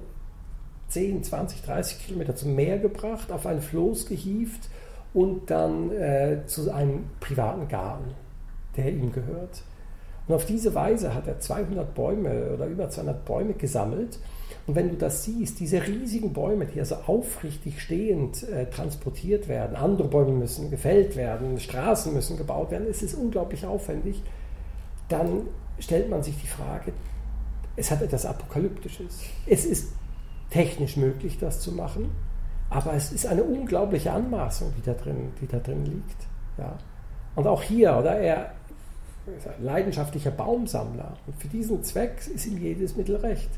10, 0.89 1.25
20, 1.25 1.63
30 1.63 2.07
Kilometer 2.07 2.37
zum 2.37 2.55
Meer 2.55 2.79
gebracht, 2.79 3.33
auf 3.33 3.47
ein 3.47 3.61
Floß 3.61 4.07
gehievt 4.07 4.69
und 5.15 5.51
dann 5.51 5.91
äh, 5.91 6.43
zu 6.47 6.71
einem 6.71 7.05
privaten 7.21 7.69
Garten, 7.69 8.15
der 8.77 8.93
ihm 8.93 9.13
gehört. 9.13 9.63
Und 10.29 10.35
auf 10.35 10.45
diese 10.45 10.75
Weise 10.75 11.15
hat 11.15 11.27
er 11.27 11.41
200 11.41 11.95
Bäume 11.95 12.51
oder 12.53 12.67
über 12.67 12.91
200 12.91 13.25
Bäume 13.25 13.55
gesammelt. 13.55 14.19
Und 14.67 14.75
wenn 14.75 14.89
du 14.91 14.97
das 14.97 15.25
siehst, 15.25 15.61
diese 15.61 15.87
riesigen 15.87 16.33
Bäume, 16.33 16.67
die 16.67 16.81
also 16.81 16.97
aufrichtig 17.07 17.81
stehend 17.81 18.43
äh, 18.49 18.67
transportiert 18.67 19.47
werden, 19.47 19.77
andere 19.77 20.09
Bäume 20.09 20.33
müssen 20.33 20.71
gefällt 20.71 21.15
werden, 21.15 21.61
Straßen 21.61 22.13
müssen 22.13 22.37
gebaut 22.37 22.73
werden, 22.73 22.87
es 22.91 23.03
ist 23.03 23.15
unglaublich 23.15 23.65
aufwendig, 23.65 24.23
dann 25.09 25.43
stellt 25.79 26.11
man 26.11 26.23
sich 26.23 26.37
die 26.41 26.49
Frage, 26.49 26.93
es 27.77 27.91
hat 27.91 28.03
etwas 28.03 28.27
Apokalyptisches. 28.27 29.21
Es 29.47 29.65
ist 29.65 29.93
technisch 30.51 30.97
möglich, 30.97 31.39
das 31.39 31.61
zu 31.61 31.73
machen. 31.73 32.11
Aber 32.71 32.95
es 32.95 33.13
ist 33.13 33.27
eine 33.27 33.45
unglaubliche 33.45 34.13
Anmaßung, 34.13 34.73
die 34.77 34.83
da 34.83 34.95
drin, 34.95 35.33
die 35.41 35.47
da 35.47 35.59
drin 35.59 35.85
liegt. 35.85 36.27
Ja. 36.59 36.77
Und 37.37 37.47
auch 37.47 37.63
hier, 37.63 37.97
oder 37.97 38.17
er 38.17 38.53
ist 39.37 39.47
ein 39.47 39.63
leidenschaftlicher 39.63 40.31
Baumsammler. 40.31 41.17
Und 41.27 41.37
für 41.37 41.49
diesen 41.49 41.85
Zweck 41.85 42.27
ist 42.35 42.47
ihm 42.47 42.59
jedes 42.59 42.97
Mittel 42.97 43.17
recht. 43.17 43.51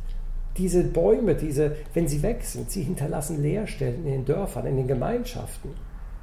Diese 0.58 0.84
Bäume, 0.84 1.34
diese, 1.36 1.76
wenn 1.94 2.08
sie 2.08 2.22
weg 2.22 2.42
sind, 2.42 2.70
sie 2.70 2.82
hinterlassen 2.82 3.40
Leerstellen 3.40 4.04
in 4.04 4.12
den 4.12 4.24
Dörfern, 4.24 4.66
in 4.66 4.76
den 4.76 4.88
Gemeinschaften. 4.88 5.70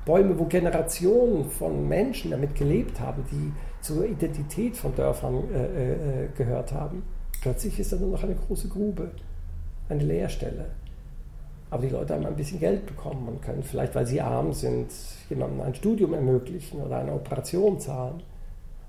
Bäume, 0.06 0.38
wo 0.38 0.46
Generationen 0.46 1.50
von 1.50 1.88
Menschen 1.88 2.32
damit 2.32 2.54
gelebt 2.54 3.00
haben, 3.00 3.24
die 3.32 3.52
zur 3.82 4.06
Identität 4.06 4.78
von 4.78 4.96
Dörfern 4.96 5.44
äh, 5.52 5.94
äh, 5.94 6.28
gehört 6.38 6.74
haben. 6.74 7.04
Plötzlich 7.42 7.80
ist 7.80 7.92
da 7.92 7.98
nur 7.98 8.12
noch 8.12 8.24
eine 8.24 8.36
große 8.36 8.68
Grube, 8.68 9.12
eine 9.90 10.04
Leerstelle. 10.04 10.66
Aber 11.70 11.84
die 11.84 11.90
Leute 11.90 12.14
haben 12.14 12.26
ein 12.26 12.36
bisschen 12.36 12.60
Geld 12.60 12.86
bekommen 12.86 13.28
und 13.28 13.42
können 13.42 13.64
vielleicht, 13.64 13.96
weil 13.96 14.06
sie 14.06 14.22
arm 14.22 14.54
sind, 14.54 14.88
jemandem 15.30 15.62
ein 15.62 15.76
Studium 15.76 16.14
ermöglichen 16.14 16.82
oder 16.82 16.98
eine 16.98 17.14
Operation 17.14 17.80
zahlen. 17.80 18.16
Und 18.16 18.24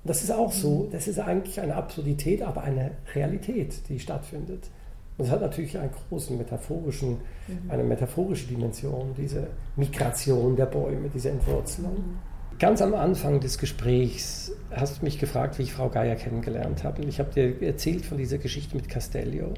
das 0.04 0.22
ist 0.22 0.30
auch 0.30 0.52
so, 0.52 0.88
das 0.92 1.08
ist 1.08 1.18
eigentlich 1.18 1.60
eine 1.60 1.74
Absurdität, 1.74 2.42
aber 2.42 2.62
eine 2.62 2.92
Realität, 3.14 3.88
die 3.88 3.98
stattfindet. 3.98 4.70
Und 5.18 5.24
das 5.24 5.30
hat 5.30 5.40
natürlich 5.40 5.78
einen 5.78 5.90
großen 6.08 6.36
metaphorischen, 6.36 7.18
mhm. 7.48 7.70
eine 7.70 7.84
metaphorische 7.84 8.46
Dimension, 8.48 9.14
diese 9.16 9.46
Migration 9.76 10.56
der 10.56 10.66
Bäume, 10.66 11.08
diese 11.12 11.30
Entwurzelung. 11.30 11.92
Mhm. 11.92 12.58
Ganz 12.58 12.80
am 12.80 12.94
Anfang 12.94 13.40
des 13.40 13.58
Gesprächs 13.58 14.52
hast 14.70 15.00
du 15.00 15.04
mich 15.04 15.18
gefragt, 15.18 15.58
wie 15.58 15.62
ich 15.62 15.72
Frau 15.72 15.90
Geier 15.90 16.16
kennengelernt 16.16 16.84
habe. 16.84 17.02
Und 17.02 17.08
ich 17.08 17.18
habe 17.18 17.30
dir 17.30 17.62
erzählt 17.62 18.04
von 18.04 18.16
dieser 18.18 18.38
Geschichte 18.38 18.76
mit 18.76 18.88
Castello. 18.88 19.54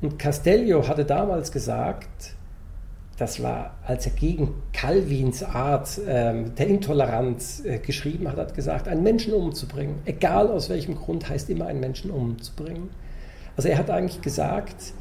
Und 0.00 0.18
Castello 0.18 0.86
hatte 0.86 1.04
damals 1.04 1.50
gesagt, 1.50 2.36
das 3.18 3.42
war, 3.42 3.78
als 3.84 4.06
er 4.06 4.12
gegen 4.12 4.54
Calvins 4.72 5.42
Art 5.42 6.00
ähm, 6.08 6.54
der 6.56 6.66
Intoleranz 6.66 7.64
äh, 7.64 7.78
geschrieben 7.78 8.28
hat, 8.28 8.36
hat 8.36 8.54
gesagt, 8.54 8.88
einen 8.88 9.02
Menschen 9.02 9.32
umzubringen, 9.34 9.96
egal 10.06 10.48
aus 10.48 10.70
welchem 10.70 10.96
Grund, 10.96 11.28
heißt 11.28 11.50
immer 11.50 11.66
einen 11.66 11.80
Menschen 11.80 12.10
umzubringen. 12.10 12.90
Also 13.56 13.68
er 13.68 13.78
hat 13.78 13.90
eigentlich 13.90 14.20
gesagt, 14.20 14.94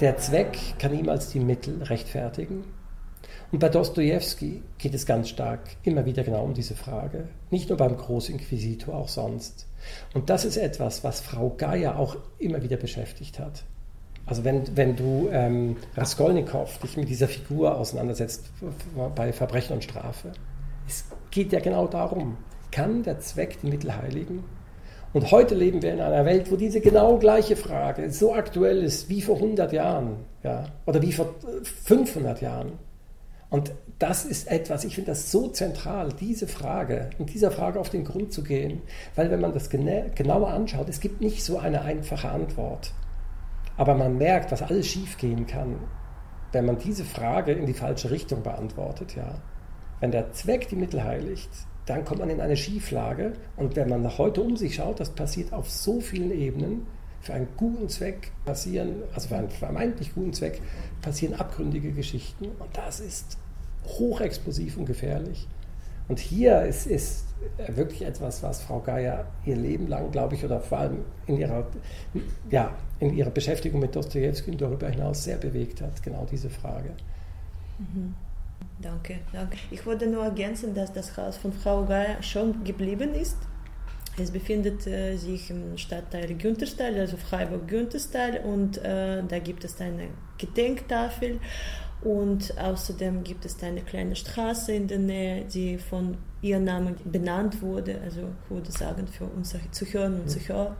der 0.00 0.16
Zweck 0.16 0.56
kann 0.78 0.92
niemals 0.92 1.30
die 1.30 1.40
Mittel 1.40 1.82
rechtfertigen. 1.82 2.64
Und 3.50 3.60
bei 3.60 3.68
Dostoevsky 3.68 4.62
geht 4.76 4.94
es 4.94 5.06
ganz 5.06 5.30
stark 5.30 5.60
immer 5.82 6.04
wieder 6.04 6.22
genau 6.22 6.44
um 6.44 6.54
diese 6.54 6.76
Frage. 6.76 7.28
Nicht 7.50 7.68
nur 7.68 7.78
beim 7.78 7.96
Großinquisitor, 7.96 8.94
auch 8.94 9.08
sonst. 9.08 9.66
Und 10.12 10.28
das 10.28 10.44
ist 10.44 10.56
etwas, 10.56 11.02
was 11.02 11.20
Frau 11.20 11.54
Geier 11.56 11.98
auch 11.98 12.16
immer 12.38 12.62
wieder 12.62 12.76
beschäftigt 12.76 13.38
hat. 13.38 13.64
Also 14.26 14.44
wenn, 14.44 14.76
wenn 14.76 14.94
du 14.94 15.30
ähm, 15.32 15.76
Raskolnikow 15.96 16.78
dich 16.78 16.98
mit 16.98 17.08
dieser 17.08 17.28
Figur 17.28 17.76
auseinandersetzt 17.76 18.50
bei 19.14 19.32
Verbrechen 19.32 19.74
und 19.74 19.84
Strafe, 19.84 20.32
es 20.86 21.06
geht 21.30 21.52
ja 21.52 21.60
genau 21.60 21.86
darum, 21.86 22.36
kann 22.70 23.02
der 23.02 23.20
Zweck 23.20 23.58
die 23.62 23.68
Mittel 23.68 23.96
heiligen? 23.96 24.44
Und 25.12 25.30
heute 25.30 25.54
leben 25.54 25.80
wir 25.82 25.92
in 25.92 26.00
einer 26.00 26.24
Welt, 26.26 26.50
wo 26.50 26.56
diese 26.56 26.80
genau 26.80 27.18
gleiche 27.18 27.56
Frage 27.56 28.10
so 28.10 28.34
aktuell 28.34 28.82
ist 28.82 29.08
wie 29.08 29.22
vor 29.22 29.36
100 29.36 29.72
Jahren 29.72 30.16
ja, 30.42 30.66
oder 30.84 31.00
wie 31.00 31.12
vor 31.12 31.34
500 31.86 32.42
Jahren. 32.42 32.72
Und 33.50 33.72
das 33.98 34.26
ist 34.26 34.50
etwas, 34.50 34.84
ich 34.84 34.94
finde 34.94 35.12
das 35.12 35.32
so 35.32 35.48
zentral, 35.48 36.12
diese 36.12 36.46
Frage 36.46 37.08
und 37.18 37.32
dieser 37.32 37.50
Frage 37.50 37.80
auf 37.80 37.88
den 37.88 38.04
Grund 38.04 38.32
zu 38.32 38.42
gehen, 38.42 38.82
weil 39.16 39.30
wenn 39.30 39.40
man 39.40 39.54
das 39.54 39.70
genauer 39.70 40.48
anschaut, 40.48 40.88
es 40.90 41.00
gibt 41.00 41.22
nicht 41.22 41.42
so 41.42 41.58
eine 41.58 41.80
einfache 41.82 42.28
Antwort. 42.28 42.92
Aber 43.78 43.94
man 43.94 44.18
merkt, 44.18 44.52
was 44.52 44.62
alles 44.62 44.86
schiefgehen 44.86 45.46
kann, 45.46 45.76
wenn 46.52 46.66
man 46.66 46.78
diese 46.78 47.04
Frage 47.04 47.52
in 47.52 47.64
die 47.64 47.74
falsche 47.74 48.10
Richtung 48.10 48.42
beantwortet. 48.42 49.16
Ja. 49.16 49.36
Wenn 50.00 50.10
der 50.10 50.32
Zweck 50.32 50.68
die 50.68 50.76
Mittel 50.76 51.02
heiligt, 51.02 51.50
dann 51.88 52.04
kommt 52.04 52.20
man 52.20 52.30
in 52.30 52.40
eine 52.40 52.56
Schieflage. 52.56 53.32
Und 53.56 53.76
wenn 53.76 53.88
man 53.88 54.02
nach 54.02 54.18
heute 54.18 54.42
um 54.42 54.56
sich 54.56 54.74
schaut, 54.74 55.00
das 55.00 55.10
passiert 55.10 55.52
auf 55.52 55.70
so 55.70 56.00
vielen 56.00 56.30
Ebenen. 56.30 56.86
Für 57.20 57.34
einen 57.34 57.48
guten 57.56 57.88
Zweck 57.88 58.30
passieren, 58.44 59.02
also 59.14 59.28
für 59.28 59.36
einen 59.36 59.50
vermeintlich 59.50 60.14
guten 60.14 60.32
Zweck 60.32 60.60
passieren 61.02 61.34
abgründige 61.34 61.92
Geschichten. 61.92 62.46
Und 62.46 62.76
das 62.76 63.00
ist 63.00 63.38
hochexplosiv 63.86 64.76
und 64.76 64.86
gefährlich. 64.86 65.48
Und 66.08 66.18
hier 66.18 66.62
ist, 66.62 66.86
ist 66.86 67.24
wirklich 67.68 68.02
etwas, 68.02 68.42
was 68.42 68.62
Frau 68.62 68.80
Geier 68.80 69.26
ihr 69.44 69.56
Leben 69.56 69.88
lang, 69.88 70.10
glaube 70.10 70.34
ich, 70.34 70.44
oder 70.44 70.60
vor 70.60 70.78
allem 70.78 71.04
in 71.26 71.38
ihrer, 71.38 71.66
ja, 72.50 72.74
in 72.98 73.14
ihrer 73.14 73.30
Beschäftigung 73.30 73.80
mit 73.80 73.94
Dostoevsky 73.94 74.50
und 74.50 74.60
darüber 74.60 74.88
hinaus 74.88 75.24
sehr 75.24 75.36
bewegt 75.36 75.82
hat, 75.82 76.02
genau 76.02 76.26
diese 76.30 76.50
Frage. 76.50 76.90
Mhm. 77.78 78.14
Danke, 78.80 79.18
danke. 79.32 79.56
Ich 79.70 79.84
wollte 79.86 80.06
nur 80.06 80.24
ergänzen, 80.24 80.74
dass 80.74 80.92
das 80.92 81.16
Haus 81.16 81.36
von 81.36 81.52
Frau 81.52 81.84
Geier 81.84 82.22
schon 82.22 82.62
geblieben 82.62 83.14
ist. 83.14 83.36
Es 84.16 84.30
befindet 84.30 84.86
äh, 84.86 85.16
sich 85.16 85.50
im 85.50 85.76
Stadtteil 85.78 86.34
Günterstal, 86.34 86.94
also 86.98 87.16
Freiburg-Günterstal, 87.16 88.40
und 88.44 88.78
äh, 88.78 89.22
da 89.26 89.38
gibt 89.38 89.64
es 89.64 89.80
eine 89.80 90.08
Gedenktafel 90.38 91.38
und 92.02 92.56
außerdem 92.58 93.24
gibt 93.24 93.44
es 93.44 93.62
eine 93.62 93.82
kleine 93.82 94.16
Straße 94.16 94.72
in 94.72 94.86
der 94.86 94.98
Nähe, 94.98 95.44
die 95.44 95.78
von 95.78 96.16
ihrem 96.42 96.64
Namen 96.64 96.96
benannt 97.04 97.60
wurde. 97.62 98.00
Also 98.04 98.22
ich 98.44 98.50
würde 98.50 98.72
sagen, 98.72 99.06
für 99.06 99.24
unsere 99.24 99.68
Zuhörer 99.70 100.06
und 100.06 100.30
Zuhörer, 100.30 100.76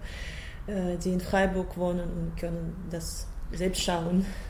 äh, 0.67 0.97
die 0.97 1.11
in 1.11 1.21
Freiburg 1.21 1.77
wohnen 1.77 2.09
und 2.11 2.37
können 2.37 2.77
das 2.91 3.27
selbst 3.53 3.83
schauen. 3.83 4.27